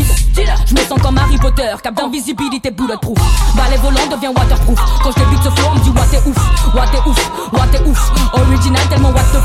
Je 0.66 0.74
me 0.74 0.80
sens 0.80 1.00
comme 1.00 1.16
Harry 1.16 1.38
Potter, 1.38 1.74
cap 1.82 1.94
d'invisibilité 1.94 2.70
bulletproof. 2.70 3.18
Balai 3.56 3.76
volant 3.76 4.06
devient 4.10 4.32
waterproof. 4.36 4.78
Quand 5.02 5.10
je 5.10 5.24
débute 5.24 5.42
ce 5.42 5.50
flow, 5.50 5.68
on 5.72 5.78
me 5.78 5.84
dit 5.84 5.90
what 5.90 6.06
t'es 6.10 6.28
ouf, 6.28 6.74
what 6.74 6.86
t'es 6.92 7.08
ouf, 7.08 7.30
what 7.52 7.66
t'es 7.72 7.80
ouf? 7.88 8.12
Original 8.34 8.82
tellement 8.90 9.10
what 9.10 9.24
the 9.32 9.40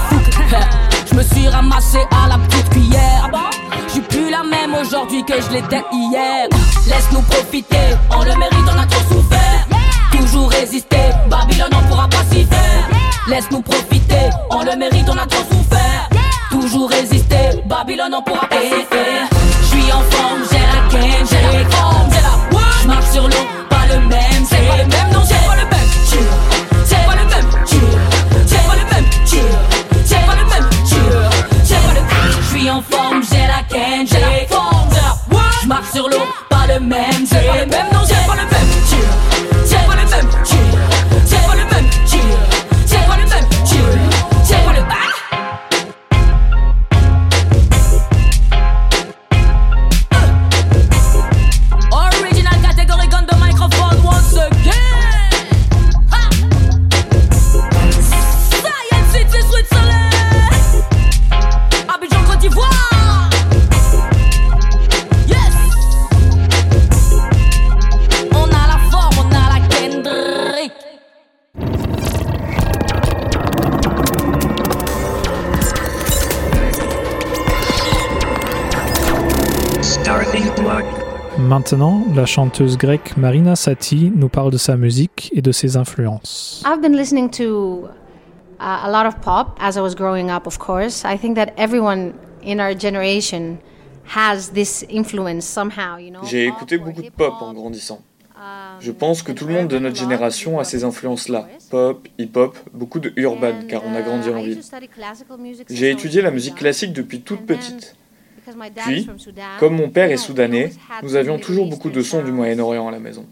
fuck. 0.50 0.91
Je 1.12 1.18
me 1.18 1.24
suis 1.24 1.48
ramassé 1.50 2.00
à 2.12 2.30
la 2.30 2.38
petite 2.38 2.70
cuillère. 2.70 3.30
Je 3.88 3.91
suis 3.91 4.01
plus 4.01 4.30
la 4.30 4.44
même 4.44 4.74
aujourd'hui 4.80 5.24
que 5.25 5.34
je 5.34 5.50
l'étais 5.51 5.84
hier. 5.91 6.48
Laisse-nous 6.88 7.22
profiter, 7.22 7.98
on 8.12 8.24
le 8.24 8.34
mérite, 8.38 8.65
on 8.74 8.80
a 8.80 8.86
trop 8.86 9.13
souffert. 9.13 9.68
Toujours 10.12 10.50
résister, 10.50 11.10
Babylone 11.30 11.72
on 11.74 11.88
pourra 11.89 12.08
pas 12.08 12.24
s'y 12.32 12.46
faire. 12.46 12.89
Laisse-nous 13.27 13.62
profiter, 13.62 14.30
on 14.51 14.63
le 14.63 14.75
mérite, 14.77 15.08
on 15.10 15.18
a 15.18 15.25
trop 15.25 15.44
souffert. 15.51 16.10
Toujours 16.50 16.89
résister, 16.89 17.62
Babylone 17.65 18.13
on 18.15 18.22
pourra 18.22 18.48
pas 18.48 18.62
s'y 18.62 18.86
faire. 18.89 19.27
Je 19.62 19.65
suis 19.65 19.91
en 19.91 20.01
forme, 20.12 20.41
j'ai 20.50 20.60
la 20.60 21.00
gaine, 21.01 21.27
j'ai 21.30 21.41
la 21.41 21.70
forme, 21.72 22.10
j'ai 22.10 22.22
la 22.22 22.82
Je 22.82 22.88
marche 22.88 23.12
sur 23.12 23.27
l'eau, 23.27 23.48
pas 23.70 23.86
le 23.94 24.00
même, 24.08 24.46
même. 32.72 32.82
Je 32.90 33.11
la 82.22 82.28
chanteuse 82.28 82.78
grecque 82.78 83.18
Marina 83.18 83.56
Sati 83.56 84.12
nous 84.16 84.30
parle 84.30 84.51
de 84.51 84.58
sa 84.60 84.78
musique 84.78 85.32
et 85.34 85.42
de 85.42 85.51
ses 85.51 85.75
influences. 85.75 86.62
I've 86.68 86.80
been 86.80 86.96
listening 86.96 87.32
to 87.32 87.90
a 88.60 88.88
lot 88.92 89.08
of 89.08 89.16
pop 89.22 89.58
as 89.60 89.75
I 89.75 89.80
was 89.80 89.96
growing 89.96 90.30
up, 90.30 90.46
of 90.46 90.60
course. 90.60 91.04
I 91.04 91.18
think 91.18 91.36
that 91.36 91.48
everyone 91.58 92.13
in 92.44 92.60
our 92.60 92.78
generation 92.78 93.58
has 94.16 94.51
this 94.54 94.86
influence 94.88 95.48
somehow, 95.48 95.98
you 95.98 96.12
know? 96.12 96.22
J'ai 96.25 96.50
pop 96.50 96.58
écouté 96.58 96.78
beaucoup 96.78 97.01
de 97.01 97.10
pop 97.10 97.34
en 97.42 97.54
grandissant. 97.54 98.01
Um, 98.36 98.80
Je 98.80 98.92
pense 98.92 99.24
que 99.24 99.32
tout 99.32 99.48
le 99.48 99.56
monde 99.56 99.68
de 99.68 99.80
notre 99.80 99.96
génération 99.98 100.60
a 100.60 100.63
ces 100.63 100.84
influences-là. 100.84 101.48
Pop, 101.72 102.08
hip-hop, 102.20 102.56
beaucoup 102.72 103.00
de 103.00 103.12
urban, 103.16 103.66
car 103.68 103.82
on 103.84 103.96
a 103.96 104.04
grandi 104.04 104.30
uh, 104.30 104.34
en 104.34 104.38
I 104.38 104.42
used 104.42 104.46
ville. 104.46 104.62
J'ai 104.62 105.56
since 105.58 105.72
I 105.72 105.94
was 105.94 106.00
étudié 106.00 106.22
la 106.22 106.30
very 106.30 106.36
musique 106.36 106.51
young. 106.51 106.60
classique 106.60 106.94
depuis 106.94 107.22
toute 107.22 107.48
petite. 107.48 107.96
Puis, 108.86 109.08
comme 109.60 109.75
mon 109.75 109.89
père 109.89 110.12
est 110.12 110.17
soudanais, 110.17 110.72
nous 111.03 111.15
avions 111.15 111.38
toujours 111.38 111.70
beaucoup 111.70 111.89
de 111.89 112.01
sons 112.01 112.24
du 112.24 112.31
Moyen-Orient 112.31 112.88
à 112.88 112.91
la 112.91 113.00
maison. 113.00 113.25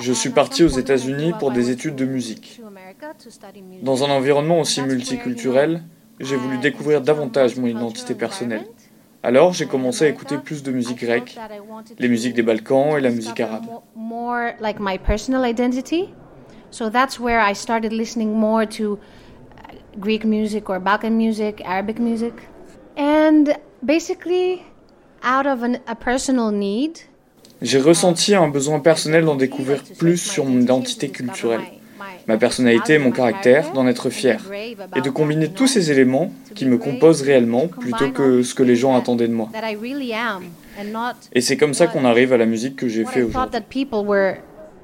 Je 0.00 0.12
suis 0.12 0.30
parti 0.30 0.64
aux 0.64 0.68
États-Unis 0.68 1.32
pour 1.38 1.50
des 1.52 1.70
études 1.70 1.96
de 1.96 2.04
musique. 2.04 2.60
Dans 3.82 4.04
un 4.04 4.10
environnement 4.10 4.60
aussi 4.60 4.82
multiculturel, 4.82 5.82
j'ai 6.20 6.36
voulu 6.36 6.58
découvrir 6.58 7.00
davantage 7.00 7.56
mon 7.56 7.66
identité 7.66 8.14
personnelle. 8.14 8.66
Alors 9.22 9.52
j'ai 9.52 9.66
commencé 9.66 10.04
à 10.04 10.08
écouter 10.08 10.38
plus 10.38 10.62
de 10.62 10.70
musique 10.70 11.04
grecque, 11.04 11.36
les 11.98 12.08
musiques 12.08 12.34
des 12.34 12.42
Balkans 12.42 12.96
et 12.96 13.00
la 13.00 13.10
musique 13.10 13.40
arabe. 13.40 13.66
So 16.70 16.90
that's 16.90 17.18
where 17.18 17.40
I 17.40 17.54
started 17.54 17.92
listening 17.92 18.34
more 18.34 18.66
to 18.76 18.98
Greek 19.98 20.24
music 20.24 20.68
or 20.68 20.78
Balkan 20.78 21.16
music, 21.16 21.62
Arabic 21.64 21.98
music. 21.98 22.34
And 22.98 23.44
basically, 23.82 24.62
out 25.22 25.46
of 25.46 25.62
an, 25.62 25.78
a 25.86 25.94
personal 25.94 26.50
need, 26.50 26.98
J'ai 27.60 27.80
ressenti 27.80 28.34
un 28.34 28.48
besoin 28.48 28.78
personnel 28.80 29.24
d'en 29.24 29.34
découvrir 29.34 29.82
plus 29.98 30.16
sur 30.16 30.44
mon 30.44 30.60
identité 30.60 31.08
culturelle, 31.08 31.62
ma 32.28 32.36
personnalité 32.36 32.94
et 32.94 32.98
mon 32.98 33.10
caractère, 33.10 33.72
d'en 33.72 33.86
être 33.88 34.10
fier, 34.10 34.40
et 34.94 35.00
de 35.00 35.10
combiner 35.10 35.48
tous 35.48 35.66
ces 35.66 35.90
éléments 35.90 36.32
qui 36.54 36.66
me 36.66 36.78
composent 36.78 37.22
réellement 37.22 37.66
plutôt 37.66 38.10
que 38.10 38.42
ce 38.42 38.54
que 38.54 38.62
les 38.62 38.76
gens 38.76 38.96
attendaient 38.96 39.26
de 39.26 39.32
moi. 39.32 39.50
Et 41.32 41.40
c'est 41.40 41.56
comme 41.56 41.74
ça 41.74 41.88
qu'on 41.88 42.04
arrive 42.04 42.32
à 42.32 42.36
la 42.36 42.46
musique 42.46 42.76
que 42.76 42.88
j'ai 42.88 43.04
fait 43.04 43.22
aujourd'hui. 43.22 43.50
that 43.50 43.68
people 43.68 44.04
were 44.06 44.36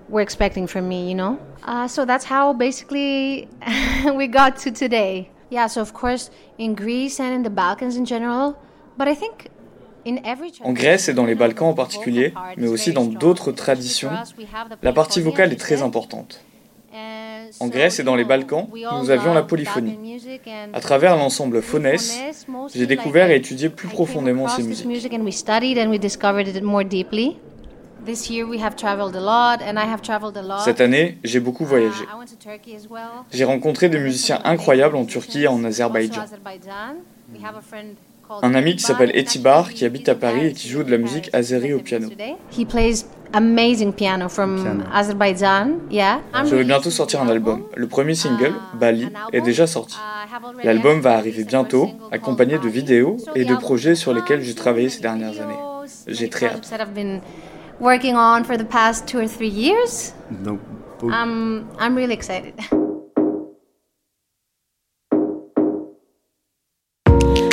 were 0.08 0.22
expecting 0.22 0.66
from 0.66 0.86
me, 0.88 1.08
you 1.08 1.14
know? 1.14 1.38
So 1.88 2.04
that's 2.04 2.26
how 2.28 2.52
basically 2.52 3.48
we 4.14 4.26
got 4.28 4.56
to 4.64 4.72
today. 4.72 5.30
Yeah. 5.54 5.68
So 5.68 5.80
of 5.80 5.92
course, 5.92 6.30
in 6.58 6.74
Greece 6.74 7.20
and 7.20 7.32
in 7.32 7.42
the 7.42 7.54
Balkans 7.54 7.96
in 7.96 8.04
general, 8.04 8.54
but 8.98 9.06
I 9.06 9.14
think 9.14 9.50
in 10.04 10.16
every 10.24 10.52
En 10.64 10.72
Grèce 10.72 11.08
et 11.08 11.14
dans 11.14 11.24
les 11.24 11.36
Balkans 11.36 11.68
en 11.68 11.74
particulier, 11.74 12.34
mais 12.56 12.66
aussi 12.66 12.92
dans 12.92 13.04
d'autres 13.04 13.52
traditions, 13.52 14.10
la 14.82 14.92
partie 14.92 15.20
vocale 15.20 15.52
est 15.52 15.60
très 15.60 15.80
importante. 15.82 16.40
En 17.60 17.68
Grèce 17.68 18.00
et 18.00 18.02
dans 18.02 18.16
les 18.16 18.24
Balkans, 18.24 18.66
nous 18.72 19.10
avions 19.10 19.32
la 19.32 19.42
polyphonie. 19.42 20.18
À 20.72 20.80
travers 20.80 21.16
l'ensemble 21.16 21.62
Phonès, 21.62 22.20
j'ai 22.74 22.86
découvert 22.86 23.30
et 23.30 23.36
étudié 23.36 23.68
plus 23.68 23.88
profondément 23.88 24.48
ces 24.48 24.62
musiques. 24.64 24.88
Cette 30.64 30.80
année, 30.80 31.18
j'ai 31.24 31.40
beaucoup 31.40 31.64
voyagé. 31.64 32.04
I 32.04 32.18
went 32.18 32.26
to 32.26 32.36
Turkey 32.36 32.76
as 32.76 32.88
well. 32.90 33.24
J'ai 33.32 33.44
rencontré 33.44 33.88
des 33.88 33.98
musiciens 33.98 34.40
incroyables 34.44 34.96
en 34.96 35.04
Turquie 35.04 35.44
et 35.44 35.48
en 35.48 35.62
Azerbaïdjan. 35.64 36.24
Un 38.42 38.54
ami 38.54 38.76
qui 38.76 38.82
s'appelle 38.82 39.10
Etibar, 39.14 39.70
qui 39.72 39.84
habite 39.84 40.08
à 40.08 40.14
Paris 40.14 40.46
et 40.46 40.52
qui 40.52 40.68
joue 40.68 40.82
de 40.82 40.90
la 40.90 40.98
musique 40.98 41.28
azérie 41.32 41.74
au 41.74 41.80
piano. 41.80 42.08
He 42.56 42.64
plays 42.64 43.04
amazing 43.32 43.92
piano 43.92 44.28
from 44.28 44.62
Piano. 44.62 44.84
Azerbaijan. 44.92 45.80
Yeah. 45.90 46.20
Je 46.44 46.54
vais 46.54 46.64
bientôt 46.64 46.90
sortir 46.90 47.20
un 47.20 47.28
album. 47.28 47.64
Le 47.76 47.86
premier 47.86 48.14
single, 48.14 48.54
Bali, 48.74 49.08
est 49.32 49.42
déjà 49.42 49.66
sorti. 49.66 49.96
L'album 50.62 51.00
va 51.00 51.16
arriver 51.16 51.44
bientôt, 51.44 51.90
accompagné 52.10 52.58
de 52.58 52.68
vidéos 52.68 53.16
et 53.34 53.44
de 53.44 53.54
projets 53.54 53.94
sur 53.94 54.12
lesquels 54.14 54.42
j'ai 54.42 54.54
travaillé 54.54 54.88
ces 54.88 55.00
dernières 55.00 55.40
années. 55.40 55.58
J'ai 56.06 56.28
très 56.28 56.46
hâte. 56.46 56.72
That 57.73 57.73
I've 57.73 57.77
been 57.77 57.85
working 57.85 58.15
on 58.15 58.43
for 58.43 58.57
the 58.57 58.65
past 58.65 59.07
two 59.07 59.19
or 59.19 59.27
three 59.27 59.47
years. 59.47 60.13
Donc, 60.43 60.59
pour- 60.99 61.11
I'm 61.11 61.67
I'm 61.79 61.95
really 61.95 62.13
excited. 62.13 62.53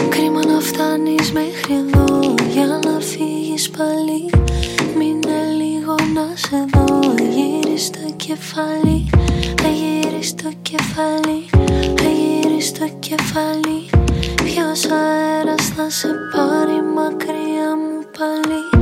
Κρίμα 0.08 0.44
να 0.46 0.60
φτάνεις 0.60 1.32
μέχρι 1.32 1.74
εδώ 1.74 2.34
για 2.50 2.66
να 2.66 3.00
φύγεις 3.00 3.70
πάλι 3.70 4.30
Μείνε 4.96 5.42
λίγο 5.56 5.94
να 6.14 6.36
σε 6.36 6.66
δω 6.72 7.00
Γύρις 7.30 7.90
το 7.90 8.12
κεφάλι 8.16 9.10
Γύρις 9.74 10.34
το 10.34 10.50
κεφάλι 10.62 11.44
Γύρις 12.16 12.72
το 12.72 12.88
κεφάλι 12.98 13.90
Ποιος 14.44 14.90
αέρας 14.90 15.68
θα 15.68 15.90
σε 15.90 16.08
πάρει 16.32 16.82
μακριά 16.94 17.76
μου 17.76 18.04
πάλι 18.18 18.79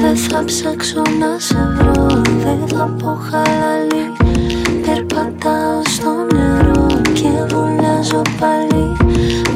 Δεν 0.00 0.16
θα 0.16 0.44
ψάξω 0.44 1.02
να 1.18 1.38
σε 1.38 1.74
βρω. 1.76 2.06
Δεν 2.22 2.60
θα 2.68 2.94
πω 2.98 3.18
χαλαλή 3.30 4.04
Περπατάω 4.86 5.82
στο 5.86 6.10
νερό 6.32 6.86
και 7.12 7.54
βουλιάζω 7.54 8.22
πάλι. 8.40 8.96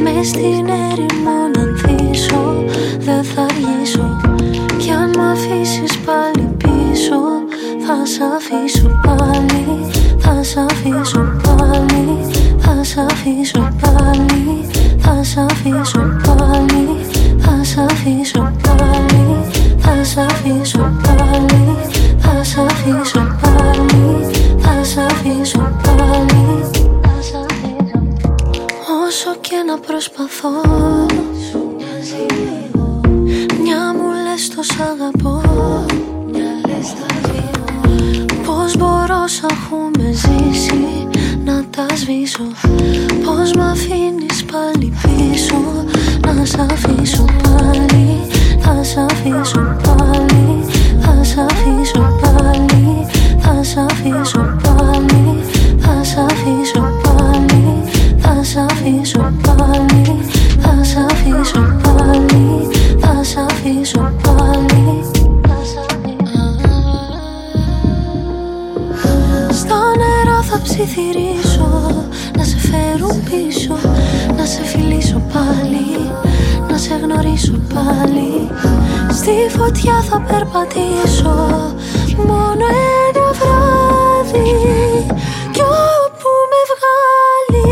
Μες 0.02 0.28
στην 0.28 0.66
έρημο 0.90 1.38
να 1.54 1.60
ανθίσω 1.60 2.64
Δεν 2.98 3.24
θα 3.24 3.42
αργήσω. 3.42 4.20
Κι 4.78 4.90
αν 4.90 5.10
μ' 5.16 5.20
αφήσεις 5.20 5.98
πάλι 5.98 6.48
πίσω 6.58 7.20
Θα 7.86 8.06
σ' 8.06 8.20
αφήσω 8.36 9.00
πάλι. 9.02 9.64
Θα 10.18 10.42
σ' 10.42 10.56
αφήσω 10.56 11.32
πάλι. 11.42 12.18
Θα 12.58 12.84
σ' 12.84 12.96
αφήσω 12.96 13.68
πάλι. 13.80 14.66
Θα 14.98 15.22
σ' 15.22 15.36
αφήσω 15.36 16.02
πάλι. 16.26 16.88
Θα 17.38 17.64
σ' 17.64 17.78
αφήσω 17.78 18.52
πάλι. 18.62 18.92
Θα 18.94 19.01
σ' 20.12 20.16
αφήσω 20.16 20.92
πάλι 21.02 21.76
Θα 22.18 22.44
σ' 22.44 22.56
αφήσω 22.58 23.36
πάλι 23.40 24.30
Θα 24.58 24.84
σ' 24.84 24.96
αφήσω 24.96 25.58
πάλι. 25.82 26.60
Θα 27.02 27.14
σ' 27.20 27.34
αφήσω 27.34 28.02
Όσο 29.06 29.36
και 29.40 29.56
να 29.66 29.78
προσπαθώ 29.78 30.50
Μια 33.62 33.94
μου 33.94 34.08
λες 34.24 34.48
το 34.54 34.62
σ' 34.62 34.80
αγαπώ. 34.80 35.40
Πώς 38.46 38.76
μπορώ 38.76 39.26
σ' 39.26 39.42
έχουμε 39.50 40.12
ζήσει 40.12 41.08
Να 41.44 41.64
τα 41.70 41.96
σβήσω. 41.96 42.46
Πώς 43.24 43.52
μ' 43.52 43.60
αφήνεις 43.60 44.44
πάλι 44.44 44.92
πίσω 45.02 45.56
Να 46.26 46.44
σ' 46.44 46.58
αφήσω 46.58 47.24
πάλι 47.42 48.20
Θα 48.64 48.82
σ' 48.82 48.96
αφήσω 48.96 49.62
πάλι 49.82 50.64
Θα 51.00 51.24
σ' 51.24 51.38
αφήσω 51.38 52.04
πάλι 52.20 53.06
Θα 53.38 53.62
σ' 53.62 53.76
αφήσω 53.76 54.44
πάλι 54.62 55.42
Θα 55.78 56.04
σ' 56.04 56.16
αφήσω 56.16 56.84
πάλι 57.02 57.82
Θα 58.18 58.42
σ' 58.42 58.56
αφήσω 58.56 59.32
πάλι 59.42 60.18
Θα 60.60 60.84
σ' 60.84 60.96
αφήσω 60.96 61.62
πάλι 61.82 62.68
Θα 63.00 63.22
σ' 63.22 63.36
αφήσω 63.36 64.12
πάλι 64.22 65.04
Στο 69.52 69.74
νερό 70.00 70.42
θα 70.42 70.60
ψιθυρίσω 70.62 71.51
Στη 79.24 79.58
φωτιά 79.58 80.02
θα 80.02 80.20
περπατήσω. 80.20 81.34
Μόνο 82.16 82.64
ένα 83.06 83.32
βράδυ. 83.38 84.50
Κι 85.52 85.60
όπου 85.60 86.30
με 86.50 86.60
βγάλει 86.72 87.70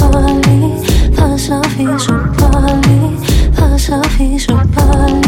Πάλι 0.00 0.72
θα 1.12 1.36
σ' 1.36 1.50
αφήσω 1.50 2.14
πάλι 2.40 3.18
Θα 3.52 3.78
σ' 3.78 3.90
αφήσω 3.90 4.60
πάλι 4.74 5.25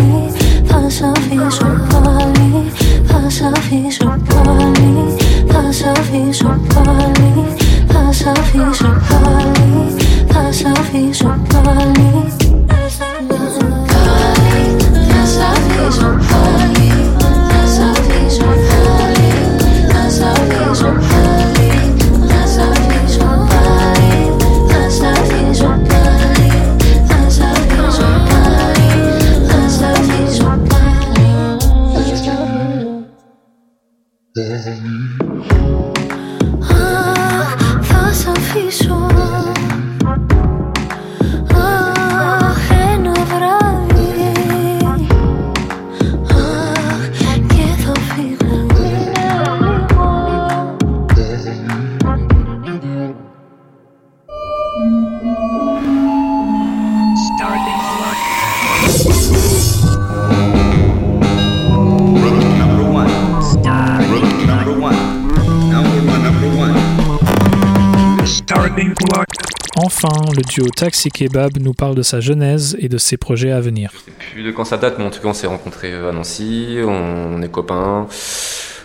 le 70.38 70.44
duo 70.44 70.68
Taxi 70.68 71.11
Kebab 71.11 71.59
nous 71.61 71.74
parle 71.74 71.96
de 71.96 72.03
sa 72.03 72.20
genèse 72.20 72.77
et 72.79 72.88
de 72.88 72.96
ses 72.96 73.16
projets 73.16 73.51
à 73.51 73.61
venir. 73.61 73.90
Je 73.92 73.98
sais 73.98 74.33
plus 74.33 74.42
de 74.44 74.53
quand 74.53 74.64
ça 74.64 74.77
date, 74.77 74.96
mais 74.98 75.05
en 75.05 75.11
tout 75.11 75.20
cas, 75.20 75.29
on 75.29 75.35
s'est 75.35 75.48
rencontrés 75.48 75.92
à 75.92 76.12
Nancy, 76.12 76.79
on 76.85 77.42
est 77.42 77.51
copains. 77.51 78.07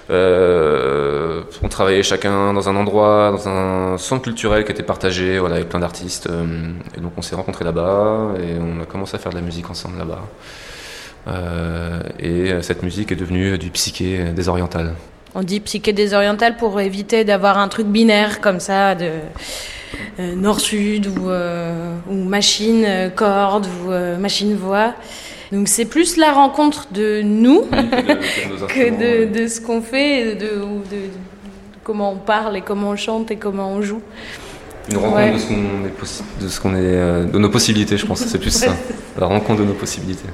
Euh, 0.09 1.43
on 1.61 1.69
travaillait 1.69 2.03
chacun 2.03 2.53
dans 2.53 2.69
un 2.69 2.75
endroit, 2.75 3.31
dans 3.31 3.47
un 3.47 3.97
centre 3.99 4.23
culturel 4.23 4.65
qui 4.65 4.71
était 4.71 4.83
partagé, 4.83 5.37
voilà, 5.37 5.55
avec 5.55 5.69
plein 5.69 5.79
d'artistes. 5.79 6.27
Euh, 6.27 6.73
et 6.97 7.01
donc 7.01 7.13
on 7.17 7.21
s'est 7.21 7.35
rencontrés 7.35 7.65
là-bas 7.65 8.33
et 8.39 8.57
on 8.59 8.81
a 8.81 8.85
commencé 8.85 9.15
à 9.15 9.19
faire 9.19 9.31
de 9.31 9.37
la 9.37 9.43
musique 9.43 9.69
ensemble 9.69 9.99
là-bas. 9.99 10.27
Euh, 11.27 12.01
et 12.19 12.61
cette 12.63 12.81
musique 12.81 13.11
est 13.11 13.15
devenue 13.15 13.59
du 13.59 13.69
psyché 13.69 14.31
désoriental. 14.35 14.95
On 15.35 15.41
dit 15.41 15.59
psyché 15.59 15.93
désoriental 15.93 16.57
pour 16.57 16.79
éviter 16.79 17.23
d'avoir 17.23 17.57
un 17.57 17.67
truc 17.67 17.87
binaire 17.87 18.39
comme 18.39 18.59
ça 18.59 18.95
de 18.95 19.09
nord-sud 20.19 21.07
ou, 21.07 21.29
ou 22.11 22.23
machine 22.23 23.11
corde 23.15 23.65
ou 23.65 24.19
machine 24.19 24.55
voix. 24.55 24.93
Donc 25.53 25.67
c'est 25.67 25.85
plus 25.85 26.17
la 26.17 26.31
rencontre 26.31 26.87
de 26.91 27.21
nous 27.21 27.61
que 27.61 28.89
de, 28.89 29.31
de, 29.39 29.47
ce 29.47 29.61
qu'on 29.61 29.81
fait, 29.83 30.33
de, 30.35 30.47
de, 30.91 31.09
comment 31.83 32.11
on 32.11 32.17
parle 32.17 32.57
et 32.57 32.61
comment 32.61 32.89
on 32.89 32.95
chante 32.95 33.29
et 33.29 33.35
comment 33.35 33.71
on 33.71 33.83
joue. 33.83 34.01
Une 34.89 34.97
rencontre 34.97 35.37
de 36.41 36.47
ce 36.47 36.59
qu'on 36.59 36.73
est, 36.73 36.79
euh, 36.81 37.25
de 37.25 37.37
nos 37.37 37.49
possibilités, 37.49 37.97
je 37.97 38.05
pense. 38.05 38.25
C'est 38.25 38.39
plus 38.39 38.49
ça, 38.49 38.73
la 39.19 39.27
rencontre 39.27 39.61
de 39.61 39.65
nos 39.65 39.73
possibilités. 39.73 40.27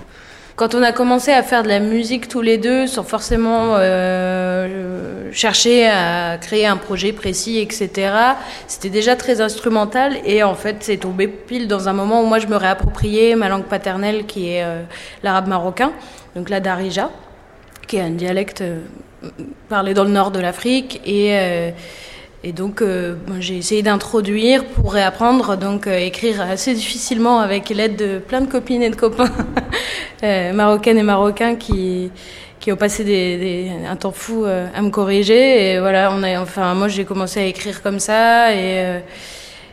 Quand 0.59 0.75
on 0.75 0.83
a 0.83 0.91
commencé 0.91 1.31
à 1.31 1.41
faire 1.41 1.63
de 1.63 1.69
la 1.69 1.79
musique 1.79 2.27
tous 2.27 2.41
les 2.41 2.57
deux, 2.57 2.85
sans 2.85 3.03
forcément 3.03 3.75
euh, 3.77 5.29
chercher 5.31 5.87
à 5.87 6.37
créer 6.37 6.67
un 6.67 6.75
projet 6.75 7.13
précis, 7.13 7.59
etc., 7.59 8.11
c'était 8.67 8.89
déjà 8.89 9.15
très 9.15 9.39
instrumental. 9.39 10.17
Et 10.25 10.43
en 10.43 10.55
fait, 10.55 10.75
c'est 10.81 10.97
tombé 10.97 11.29
pile 11.29 11.69
dans 11.69 11.87
un 11.87 11.93
moment 11.93 12.21
où 12.21 12.25
moi, 12.25 12.39
je 12.39 12.47
me 12.47 12.57
réappropriais 12.57 13.37
ma 13.37 13.47
langue 13.47 13.67
paternelle, 13.67 14.25
qui 14.25 14.49
est 14.49 14.65
euh, 14.65 14.81
l'arabe 15.23 15.47
marocain, 15.47 15.93
donc 16.35 16.49
la 16.49 16.59
darija, 16.59 17.09
qui 17.87 17.95
est 17.95 18.01
un 18.01 18.09
dialecte 18.09 18.59
euh, 18.59 18.81
parlé 19.69 19.93
dans 19.93 20.03
le 20.03 20.11
nord 20.11 20.31
de 20.31 20.41
l'Afrique. 20.41 20.99
Et 21.05 21.71
et 22.41 22.53
donc, 22.53 22.81
euh, 22.81 23.15
j'ai 23.41 23.57
essayé 23.57 23.83
d'introduire 23.83 24.63
pour 24.63 24.93
réapprendre, 24.93 25.57
donc 25.57 25.87
euh, 25.87 25.97
écrire 25.97 26.39
assez 26.39 26.73
difficilement 26.73 27.39
avec 27.39 27.67
l'aide 27.67 27.97
de 27.97 28.19
plein 28.19 28.39
de 28.39 28.45
copines 28.45 28.81
et 28.81 28.89
de 28.89 28.95
copains 28.95 29.29
euh, 30.23 30.53
marocaines 30.53 30.97
et 30.97 31.03
marocains 31.03 31.55
qui 31.55 32.11
qui 32.61 32.73
ont 32.73 32.77
passé 32.77 33.05
des, 33.05 33.37
des, 33.37 33.71
un 33.89 33.95
temps 33.95 34.11
fou 34.11 34.43
à 34.43 34.81
me 34.81 34.89
corriger. 34.89 35.71
Et 35.75 35.79
voilà, 35.79 36.11
on 36.13 36.21
a, 36.23 36.41
enfin, 36.41 36.73
moi, 36.73 36.89
j'ai 36.89 37.05
commencé 37.05 37.39
à 37.39 37.45
écrire 37.45 37.81
comme 37.81 37.99
ça 37.99 38.53
et 38.53 38.99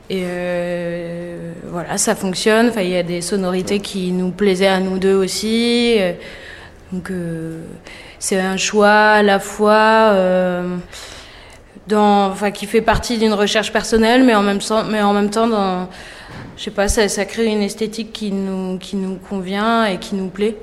et 0.08 0.22
voilà, 1.64 1.98
ça 1.98 2.14
fonctionne. 2.14 2.68
Enfin, 2.68 2.82
il 2.82 2.90
y 2.90 2.96
a 2.96 3.02
des 3.02 3.22
sonorités 3.22 3.80
qui 3.80 4.12
nous 4.12 4.30
plaisaient 4.30 4.68
à 4.68 4.78
nous 4.78 4.98
deux 5.00 5.14
aussi. 5.14 5.96
donc, 6.92 7.10
c'est 8.20 8.38
un 8.38 8.56
choix 8.56 8.88
à 8.88 9.22
la 9.24 9.40
fois 9.40 10.14
dans, 11.88 12.26
enfin, 12.30 12.50
qui 12.50 12.66
fait 12.66 12.80
partie 12.80 13.18
d'une 13.18 13.34
recherche 13.34 13.72
personnelle, 13.72 14.24
mais 14.24 14.34
en 14.34 14.42
même 14.42 14.58
temps, 14.58 14.84
mais 14.84 15.02
en 15.02 15.12
même 15.12 15.30
temps, 15.30 15.46
dans, 15.46 15.88
je 16.56 16.64
sais 16.64 16.70
pas, 16.70 16.88
ça, 16.88 17.08
ça 17.08 17.24
crée 17.24 17.46
une 17.46 17.62
esthétique 17.62 18.12
qui 18.12 18.32
nous, 18.32 18.78
qui 18.78 18.96
nous 18.96 19.16
convient 19.16 19.84
et 19.84 19.98
qui 19.98 20.14
nous 20.14 20.28
plaît. 20.28 20.56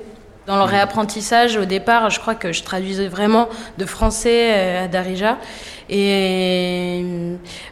Dans 0.46 0.58
le 0.58 0.64
réapprentissage, 0.64 1.56
au 1.56 1.64
départ, 1.64 2.10
je 2.10 2.20
crois 2.20 2.34
que 2.34 2.52
je 2.52 2.62
traduisais 2.62 3.08
vraiment 3.08 3.48
de 3.78 3.86
français 3.86 4.50
euh, 4.52 4.84
à 4.84 4.88
Darija. 4.88 5.38
Et 5.88 7.02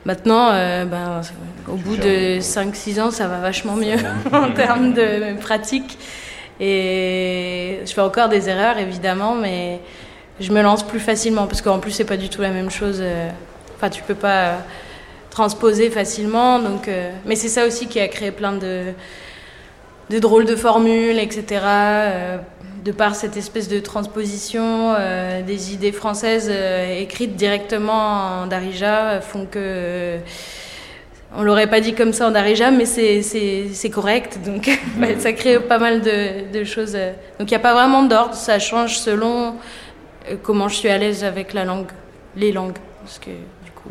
maintenant, 0.06 0.48
euh, 0.52 0.86
ben, 0.86 1.20
au 1.68 1.74
bout 1.74 1.96
de 1.96 2.38
5-6 2.40 3.00
ans, 3.00 3.10
ça 3.10 3.26
va 3.28 3.38
vachement 3.40 3.76
mieux 3.76 3.98
en 4.32 4.50
termes 4.52 4.94
de 4.94 5.38
pratique. 5.38 5.98
Et 6.60 7.80
je 7.84 7.92
fais 7.92 8.00
encore 8.00 8.28
des 8.28 8.48
erreurs, 8.48 8.78
évidemment, 8.78 9.34
mais 9.34 9.80
je 10.40 10.52
me 10.52 10.62
lance 10.62 10.82
plus 10.82 11.00
facilement 11.00 11.46
parce 11.46 11.62
qu'en 11.62 11.78
plus 11.78 11.92
c'est 11.92 12.04
pas 12.04 12.16
du 12.16 12.28
tout 12.28 12.42
la 12.42 12.50
même 12.50 12.70
chose. 12.70 12.98
Euh, 13.00 13.28
enfin, 13.76 13.90
tu 13.90 14.02
peux 14.02 14.14
pas 14.14 14.44
euh, 14.44 14.56
transposer 15.30 15.90
facilement. 15.90 16.58
Donc, 16.58 16.88
euh, 16.88 17.10
mais 17.26 17.36
c'est 17.36 17.48
ça 17.48 17.66
aussi 17.66 17.86
qui 17.86 18.00
a 18.00 18.08
créé 18.08 18.30
plein 18.30 18.52
de, 18.52 18.92
drôles 20.18 20.44
de 20.44 20.56
formules, 20.56 21.18
etc. 21.18 21.60
de 22.84 22.92
par 22.92 23.14
cette 23.14 23.36
espèce 23.36 23.68
de 23.68 23.78
transposition 23.80 24.94
des 25.46 25.72
idées 25.72 25.92
françaises 25.92 26.50
écrites 26.98 27.34
directement 27.34 28.42
en 28.42 28.46
darija 28.46 29.22
font 29.22 29.46
que 29.46 30.18
on 31.34 31.42
l'aurait 31.44 31.70
pas 31.70 31.80
dit 31.80 31.94
comme 31.94 32.12
ça 32.12 32.28
en 32.28 32.30
darija, 32.30 32.70
mais 32.70 32.84
c'est 32.84 33.90
correct. 33.90 34.40
Donc, 34.44 34.68
ça 35.18 35.32
crée 35.32 35.60
pas 35.60 35.78
mal 35.78 36.02
de, 36.02 36.52
de 36.52 36.64
choses. 36.64 36.92
Donc, 37.38 37.50
il 37.50 37.52
n'y 37.52 37.54
a 37.54 37.60
pas 37.60 37.72
vraiment 37.72 38.02
d'ordre. 38.02 38.34
Ça 38.34 38.58
change 38.58 38.98
selon 38.98 39.54
comment 40.42 40.68
je 40.68 40.76
suis 40.76 40.88
à 40.88 40.98
l'aise 40.98 41.24
avec 41.24 41.52
la 41.52 41.64
langue, 41.64 41.90
les 42.36 42.52
langues. 42.52 42.78
Parce 43.02 43.18
que 43.18 43.30
du 43.30 43.70
coup, 43.74 43.90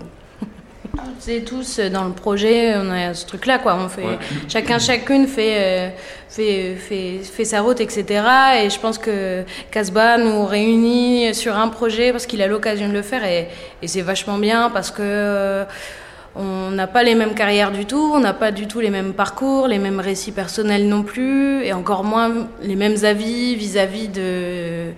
c'est 1.19 1.41
tous 1.41 1.79
euh, 1.79 1.89
dans 1.89 2.05
le 2.05 2.11
projet, 2.11 2.75
on 2.75 2.89
a 2.91 3.13
ce 3.13 3.25
truc-là, 3.25 3.59
quoi. 3.59 3.75
On 3.75 3.89
fait, 3.89 4.17
chacun, 4.47 4.79
chacune 4.79 5.27
fait, 5.27 5.55
euh, 5.57 5.89
fait, 6.29 6.75
fait, 6.75 7.19
fait, 7.23 7.45
sa 7.45 7.61
route, 7.61 7.81
etc. 7.81 8.23
Et 8.63 8.69
je 8.69 8.79
pense 8.79 8.97
que 8.97 9.43
Casbah 9.71 10.17
nous 10.17 10.45
réunit 10.45 11.33
sur 11.35 11.55
un 11.57 11.67
projet 11.67 12.11
parce 12.11 12.25
qu'il 12.25 12.41
a 12.41 12.47
l'occasion 12.47 12.87
de 12.87 12.93
le 12.93 13.01
faire 13.01 13.23
et, 13.25 13.49
et 13.81 13.87
c'est 13.87 14.01
vachement 14.01 14.37
bien 14.37 14.69
parce 14.69 14.91
que. 14.91 15.65
on 16.33 16.71
n'a 16.71 16.87
pas 16.87 17.03
les 17.03 17.13
mêmes 17.13 17.33
carrières 17.33 17.73
du 17.73 17.85
tout, 17.85 18.13
on 18.15 18.21
n'a 18.21 18.33
pas 18.33 18.51
du 18.51 18.65
tout 18.65 18.79
les 18.79 18.89
mêmes 18.89 19.13
parcours, 19.13 19.67
les 19.67 19.79
mêmes 19.79 19.99
récits 19.99 20.31
personnels 20.31 20.87
non 20.87 21.03
plus, 21.03 21.61
et 21.65 21.73
encore 21.73 22.05
moins 22.05 22.47
les 22.61 22.77
mêmes 22.77 23.03
avis 23.03 23.57
vis-à-vis 23.57 24.07
-vis 24.07 24.11
de, 24.13 24.93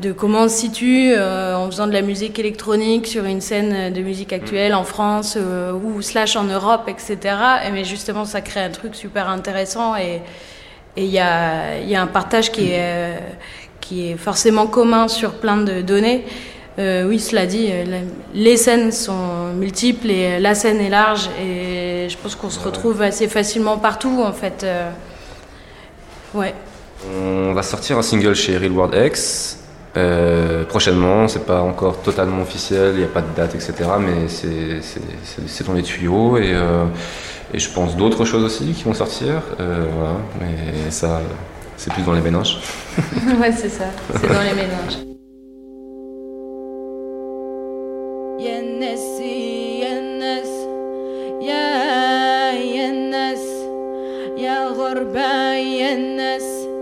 de 0.00 0.12
comment 0.12 0.42
on 0.42 0.48
se 0.48 0.56
situe 0.56 1.12
euh, 1.12 1.56
en 1.56 1.66
faisant 1.70 1.86
de 1.86 1.92
la 1.92 2.02
musique 2.02 2.38
électronique 2.38 3.06
sur 3.06 3.24
une 3.24 3.40
scène 3.40 3.92
de 3.92 4.00
musique 4.02 4.32
actuelle 4.32 4.74
en 4.74 4.84
France 4.84 5.38
euh, 5.40 5.72
ou 5.72 6.02
slash 6.02 6.36
en 6.36 6.44
Europe, 6.44 6.88
etc. 6.88 7.18
Et, 7.66 7.70
mais 7.72 7.84
justement, 7.84 8.24
ça 8.24 8.42
crée 8.42 8.60
un 8.60 8.70
truc 8.70 8.94
super 8.94 9.28
intéressant 9.28 9.96
et 9.96 10.20
il 10.98 11.06
y 11.06 11.18
a, 11.18 11.78
y 11.80 11.94
a, 11.94 12.02
un 12.02 12.06
partage 12.06 12.52
qui 12.52 12.72
est, 12.72 12.78
euh, 12.78 13.18
qui 13.80 14.10
est 14.10 14.16
forcément 14.16 14.66
commun 14.66 15.08
sur 15.08 15.34
plein 15.34 15.56
de 15.56 15.80
données. 15.80 16.24
oui, 16.78 17.18
cela 17.18 17.46
dit, 17.46 17.70
les 18.34 18.56
scènes 18.58 18.92
sont 18.92 19.52
multiples 19.54 20.10
et 20.10 20.38
la 20.38 20.54
scène 20.54 20.80
est 20.80 20.90
large 20.90 21.30
et 21.40 22.06
je 22.10 22.16
pense 22.18 22.34
qu'on 22.34 22.50
se 22.50 22.60
retrouve 22.60 23.00
assez 23.00 23.28
facilement 23.28 23.78
partout 23.78 24.22
en 24.22 24.32
fait. 24.32 24.66
ouais. 26.34 26.54
On 27.10 27.54
va 27.54 27.62
sortir 27.62 27.96
un 27.96 28.02
single 28.02 28.34
chez 28.34 28.58
Real 28.58 28.72
World 28.72 28.94
X 29.06 29.65
euh, 29.97 30.63
prochainement, 30.65 31.27
c'est 31.27 31.45
pas 31.45 31.61
encore 31.61 32.01
totalement 32.01 32.41
officiel, 32.41 32.91
il 32.93 32.99
n'y 32.99 33.03
a 33.03 33.07
pas 33.07 33.21
de 33.21 33.35
date, 33.35 33.55
etc. 33.55 33.73
Mais 33.99 34.27
c'est 34.27 35.67
dans 35.67 35.73
les 35.73 35.83
tuyaux 35.83 36.37
et, 36.37 36.53
euh, 36.53 36.85
et 37.53 37.59
je 37.59 37.69
pense 37.69 37.97
d'autres 37.97 38.23
choses 38.23 38.43
aussi 38.43 38.71
qui 38.71 38.83
vont 38.83 38.93
sortir. 38.93 39.41
Euh, 39.59 39.85
voilà, 39.93 40.15
mais 40.39 40.91
ça, 40.91 41.21
c'est 41.75 41.91
plus 41.93 42.03
dans 42.03 42.13
les 42.13 42.21
ménages. 42.21 42.61
ouais, 43.41 43.51
c'est 43.51 43.69
ça, 43.69 43.85
c'est 44.15 44.27
dans 44.27 44.41
les 44.41 44.53
ménages. 44.53 45.11
ودني 54.81 55.79
يا 55.79 55.93
الناس 55.93 56.81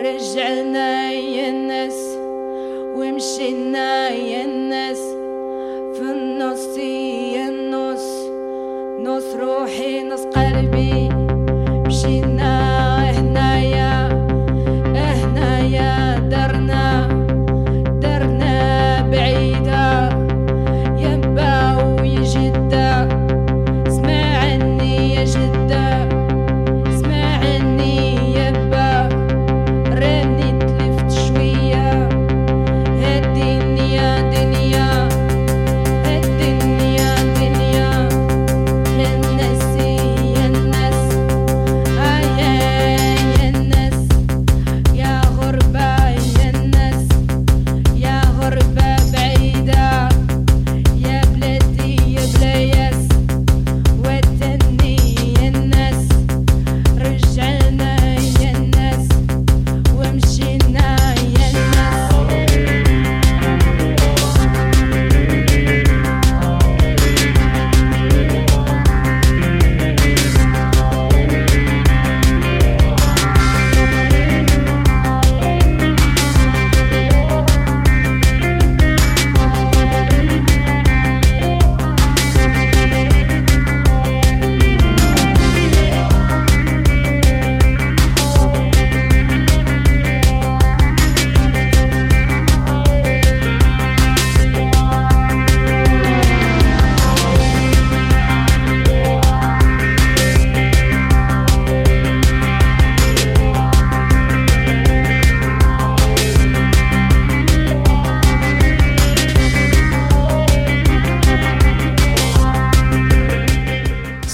رجعنا 0.00 1.12
يا 1.12 1.48
الناس 1.48 2.16
ومشينا 2.96 4.08
يا 4.08 4.44
الناس. 4.44 4.98
في 5.94 6.02
النص 6.02 6.78
يا 6.78 7.48
النص 7.48 8.06
نص 9.00 9.34
روحي 9.34 10.04
نص 10.04 10.22
قلبي. 10.22 11.11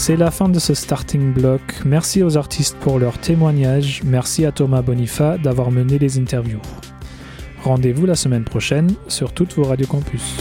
C'est 0.09 0.17
la 0.17 0.31
fin 0.31 0.49
de 0.49 0.59
ce 0.59 0.73
starting 0.73 1.35
block. 1.35 1.61
Merci 1.85 2.23
aux 2.23 2.39
artistes 2.39 2.79
pour 2.79 2.99
leurs 2.99 3.19
témoignages. 3.19 4.01
Merci 4.07 4.47
à 4.47 4.53
Thomas 4.53 4.81
Bonifa 4.81 5.37
d'avoir 5.37 5.71
mené 5.71 5.99
les 5.99 6.19
interviews. 6.19 6.63
Rendez-vous 7.63 8.07
la 8.07 8.15
semaine 8.15 8.45
prochaine 8.45 8.95
sur 9.09 9.35
toutes 9.35 9.53
vos 9.53 9.65
radios 9.65 9.87
campus. 9.87 10.39